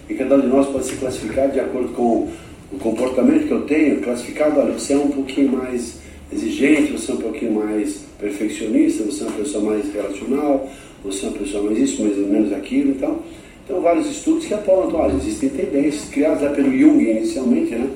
e 0.08 0.14
cada 0.14 0.36
um 0.36 0.40
de 0.40 0.46
nós 0.46 0.66
pode 0.66 0.86
ser 0.86 0.96
classificado 0.96 1.52
de 1.52 1.60
acordo 1.60 1.88
com 1.92 2.28
o 2.72 2.78
comportamento 2.78 3.46
que 3.46 3.52
eu 3.52 3.62
tenho, 3.62 4.00
classificado, 4.00 4.58
olha, 4.58 4.72
você 4.72 4.94
é 4.94 4.96
um 4.96 5.10
pouquinho 5.10 5.52
mais 5.52 5.98
exigente, 6.32 6.92
você 6.92 7.12
é 7.12 7.14
um 7.14 7.18
pouquinho 7.18 7.52
mais 7.52 8.04
perfeccionista, 8.18 9.04
você 9.04 9.22
é 9.22 9.26
uma 9.26 9.36
pessoa 9.36 9.64
mais 9.64 9.92
relacional, 9.92 10.68
você 11.04 11.26
é 11.26 11.28
uma 11.28 11.38
pessoa 11.38 11.62
mais 11.64 11.78
isso, 11.78 12.02
mais 12.02 12.18
ou 12.18 12.26
menos 12.26 12.52
aquilo, 12.52 12.90
então, 12.90 13.20
então 13.64 13.80
vários 13.80 14.10
estudos 14.10 14.44
que 14.44 14.54
apontam, 14.54 15.00
olha, 15.00 15.14
existem 15.14 15.48
tendências 15.48 16.04
criadas 16.10 16.54
pelo 16.54 16.70
Jung 16.70 17.02
inicialmente, 17.02 17.74
né, 17.74 17.88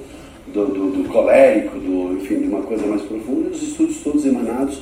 do, 0.53 0.67
do, 0.67 1.03
do, 1.03 1.09
colérico, 1.09 1.79
do, 1.79 2.15
enfim, 2.15 2.41
de 2.41 2.49
uma 2.49 2.63
coisa 2.63 2.87
mais 2.87 3.03
profunda, 3.03 3.49
e 3.49 3.53
os 3.53 3.63
estudos 3.63 3.99
todos 3.99 4.25
emanados 4.25 4.81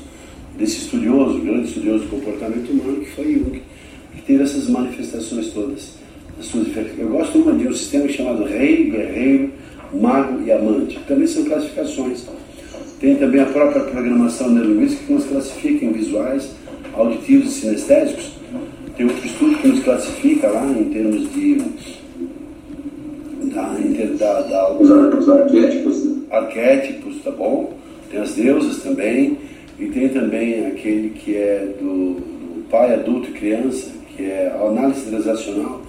desse 0.57 0.79
estudioso, 0.79 1.41
grande 1.41 1.69
estudioso 1.69 2.05
do 2.05 2.11
comportamento 2.11 2.71
humano, 2.71 3.01
que 3.01 3.11
foi 3.11 3.33
Jung, 3.33 3.63
que 4.15 4.23
teve 4.23 4.45
essas 4.45 4.69
manifestações 4.69 5.51
todas. 5.51 5.97
Eu 6.99 7.09
gosto 7.09 7.39
uma 7.39 7.53
de 7.53 7.67
um 7.67 7.73
sistema 7.73 8.07
chamado 8.09 8.45
rei, 8.45 8.91
guerreiro, 8.91 9.51
mago 9.93 10.43
e 10.45 10.53
amante, 10.53 10.97
que 10.97 11.05
também 11.05 11.27
são 11.27 11.45
classificações. 11.45 12.27
Tem 13.01 13.17
também 13.17 13.41
a 13.41 13.47
própria 13.47 13.85
programação 13.85 14.51
neurolinguística 14.51 15.07
que 15.07 15.13
nos 15.15 15.25
classifica 15.25 15.85
em 15.85 15.93
visuais, 15.93 16.51
auditivos 16.93 17.57
e 17.57 17.61
sinestésicos. 17.61 18.33
Tem 18.97 19.07
outro 19.07 19.27
estudo 19.27 19.59
que 19.59 19.69
nos 19.69 19.81
classifica 19.85 20.49
lá 20.49 20.67
em 20.67 20.85
termos 20.85 21.33
de. 21.33 21.61
Da, 23.53 23.77
da, 24.19 24.41
da, 24.43 24.73
os, 24.73 24.91
os 24.91 25.29
arquétipos. 25.29 26.05
Né? 26.05 26.23
Arquétipos, 26.31 27.23
tá 27.23 27.31
bom? 27.31 27.75
Tem 28.11 28.21
as 28.21 28.35
deusas 28.35 28.83
também. 28.83 29.39
E 29.79 29.87
tem 29.87 30.09
também 30.09 30.67
aquele 30.67 31.11
que 31.11 31.37
é 31.37 31.75
do, 31.79 32.15
do 32.15 32.65
pai, 32.71 32.95
adulto 32.95 33.29
e 33.29 33.35
criança, 33.35 33.91
que 34.17 34.25
é 34.25 34.49
a 34.49 34.67
análise 34.67 35.03
transacional, 35.11 35.83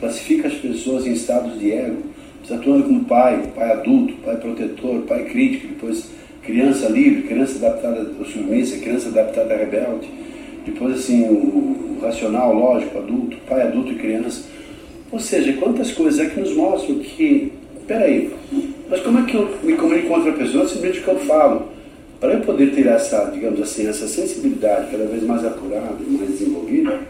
classifica 0.00 0.48
as 0.48 0.54
pessoas 0.54 1.06
em 1.06 1.12
estados 1.12 1.58
de 1.58 1.70
ego. 1.70 2.02
Atuando 2.50 2.84
como 2.84 3.04
pai, 3.04 3.42
pai 3.54 3.72
adulto, 3.72 4.14
pai 4.24 4.36
protetor, 4.36 5.02
pai 5.02 5.24
crítico, 5.24 5.68
depois 5.68 6.10
criança 6.42 6.88
livre, 6.88 7.22
criança 7.22 7.56
adaptada 7.56 8.10
ao 8.18 8.24
submissa, 8.24 8.78
criança 8.78 9.08
adaptada 9.08 9.54
a 9.54 9.56
rebelde, 9.56 10.08
depois 10.64 10.98
assim 10.98 11.24
o, 11.24 11.98
racional, 12.00 12.54
lógico, 12.54 12.98
adulto, 12.98 13.36
pai 13.48 13.62
adulto 13.62 13.92
e 13.92 13.96
criança. 13.96 14.44
Ou 15.10 15.18
seja, 15.18 15.52
quantas 15.54 15.92
coisas 15.92 16.20
é 16.20 16.28
que 16.28 16.40
nos 16.40 16.54
mostram 16.54 16.98
que, 16.98 17.52
peraí, 17.86 18.30
mas 18.88 19.00
como 19.00 19.18
é 19.18 19.22
que 19.24 19.36
eu 19.36 19.58
me 19.62 19.74
comunico 19.74 20.08
com 20.08 20.14
outra 20.14 20.32
pessoa? 20.32 20.66
Simplesmente 20.66 21.00
o 21.00 21.04
que 21.04 21.10
eu 21.10 21.18
falo. 21.20 21.74
Para 22.20 22.34
eu 22.34 22.40
poder 22.40 22.74
ter 22.74 22.86
essa, 22.86 23.26
digamos 23.26 23.60
assim, 23.60 23.86
essa 23.86 24.08
sensibilidade 24.08 24.90
cada 24.90 25.04
vez 25.04 25.22
mais 25.22 25.44
apurada 25.44 25.96
e 26.00 26.10
mais 26.10 26.30
desenvolvida, 26.30 27.00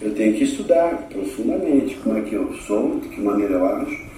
eu 0.00 0.14
tenho 0.14 0.34
que 0.34 0.44
estudar 0.44 1.08
profundamente 1.10 1.96
como 1.96 2.18
é 2.18 2.20
que 2.20 2.34
eu 2.34 2.52
sou, 2.66 3.00
de 3.00 3.08
que 3.08 3.20
maneira 3.20 3.54
eu 3.54 3.66
acho. 3.66 4.08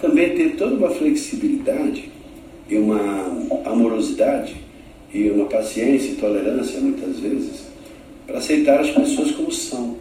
Também 0.00 0.34
ter 0.34 0.56
toda 0.56 0.74
uma 0.74 0.90
flexibilidade 0.90 2.10
e 2.68 2.76
uma 2.76 3.00
amorosidade 3.64 4.56
e 5.12 5.30
uma 5.30 5.46
paciência 5.46 6.12
e 6.12 6.16
tolerância, 6.16 6.80
muitas 6.80 7.18
vezes, 7.20 7.63
para 8.26 8.38
aceitar 8.38 8.80
as 8.80 8.90
pessoas 8.90 9.30
como 9.32 9.52
são. 9.52 9.96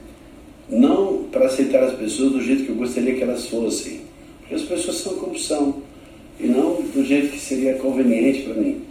Não 0.69 1.23
para 1.31 1.45
aceitar 1.45 1.83
as 1.83 1.93
pessoas 1.93 2.31
do 2.31 2.41
jeito 2.41 2.63
que 2.63 2.69
eu 2.69 2.75
gostaria 2.75 3.15
que 3.15 3.23
elas 3.23 3.47
fossem. 3.47 4.01
Porque 4.39 4.55
as 4.55 4.61
pessoas 4.63 4.97
são 4.97 5.15
como 5.15 5.37
são. 5.37 5.81
E 6.39 6.47
não 6.47 6.81
do 6.81 7.03
jeito 7.03 7.31
que 7.31 7.39
seria 7.39 7.75
conveniente 7.75 8.43
para 8.43 8.55
mim. 8.55 8.81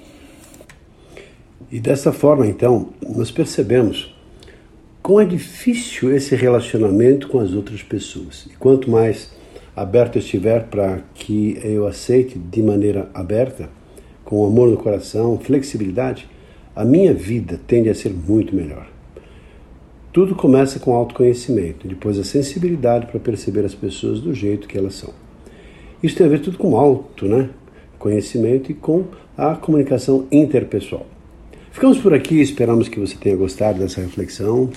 E 1.70 1.80
dessa 1.80 2.12
forma, 2.12 2.46
então, 2.46 2.90
nós 3.00 3.30
percebemos 3.30 4.14
quão 5.02 5.20
é 5.20 5.24
difícil 5.24 6.14
esse 6.14 6.36
relacionamento 6.36 7.28
com 7.28 7.40
as 7.40 7.52
outras 7.54 7.82
pessoas. 7.82 8.46
E 8.46 8.56
quanto 8.56 8.90
mais 8.90 9.30
aberto 9.74 10.18
estiver 10.18 10.64
para 10.64 11.02
que 11.14 11.58
eu 11.64 11.86
aceite 11.86 12.38
de 12.38 12.62
maneira 12.62 13.08
aberta, 13.14 13.70
com 14.24 14.46
amor 14.46 14.68
no 14.68 14.76
coração, 14.76 15.38
flexibilidade, 15.38 16.28
a 16.76 16.84
minha 16.84 17.12
vida 17.12 17.58
tende 17.66 17.88
a 17.88 17.94
ser 17.94 18.12
muito 18.12 18.54
melhor. 18.54 18.91
Tudo 20.12 20.34
começa 20.34 20.78
com 20.78 20.92
autoconhecimento, 20.92 21.88
depois 21.88 22.18
a 22.18 22.24
sensibilidade 22.24 23.06
para 23.06 23.18
perceber 23.18 23.64
as 23.64 23.74
pessoas 23.74 24.20
do 24.20 24.34
jeito 24.34 24.68
que 24.68 24.76
elas 24.76 24.94
são. 24.96 25.08
Isso 26.02 26.14
tem 26.14 26.26
a 26.26 26.28
ver 26.28 26.40
tudo 26.40 26.58
com 26.58 26.76
auto, 26.76 27.26
né? 27.26 27.48
Conhecimento 27.98 28.70
e 28.70 28.74
com 28.74 29.06
a 29.38 29.54
comunicação 29.54 30.26
interpessoal. 30.30 31.06
Ficamos 31.70 31.96
por 31.96 32.12
aqui, 32.12 32.42
esperamos 32.42 32.90
que 32.90 33.00
você 33.00 33.16
tenha 33.16 33.34
gostado 33.34 33.78
dessa 33.78 34.02
reflexão. 34.02 34.68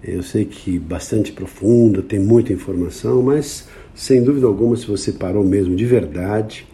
Eu 0.00 0.22
sei 0.22 0.44
que 0.44 0.78
bastante 0.78 1.32
profunda, 1.32 2.00
tem 2.00 2.20
muita 2.20 2.52
informação, 2.52 3.20
mas 3.20 3.66
sem 3.96 4.22
dúvida 4.22 4.46
alguma, 4.46 4.76
se 4.76 4.86
você 4.86 5.10
parou 5.10 5.42
mesmo 5.42 5.74
de 5.74 5.86
verdade, 5.86 6.64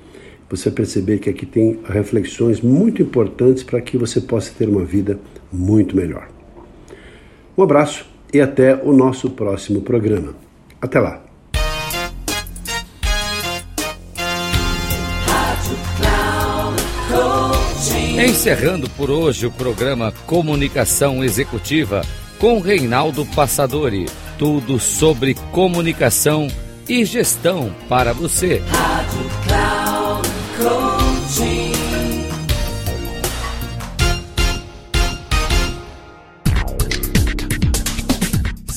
você 0.50 0.68
vai 0.68 0.76
perceber 0.76 1.20
que 1.20 1.30
aqui 1.30 1.46
tem 1.46 1.78
reflexões 1.82 2.60
muito 2.60 3.00
importantes 3.00 3.62
para 3.62 3.80
que 3.80 3.96
você 3.96 4.20
possa 4.20 4.52
ter 4.52 4.68
uma 4.68 4.84
vida 4.84 5.18
muito 5.50 5.96
melhor. 5.96 6.33
Um 7.56 7.62
abraço 7.62 8.04
e 8.32 8.40
até 8.40 8.74
o 8.74 8.92
nosso 8.92 9.30
próximo 9.30 9.80
programa. 9.80 10.34
Até 10.80 10.98
lá! 10.98 11.22
Encerrando 18.16 18.88
por 18.90 19.10
hoje 19.10 19.46
o 19.46 19.50
programa 19.50 20.12
Comunicação 20.26 21.22
Executiva 21.22 22.02
com 22.38 22.60
Reinaldo 22.60 23.24
Passadori. 23.26 24.06
Tudo 24.38 24.78
sobre 24.78 25.34
comunicação 25.52 26.48
e 26.88 27.04
gestão 27.04 27.74
para 27.88 28.12
você. 28.12 28.62
Rádio 28.68 29.30
Cloud 29.46 30.28
Coaching. 30.58 30.93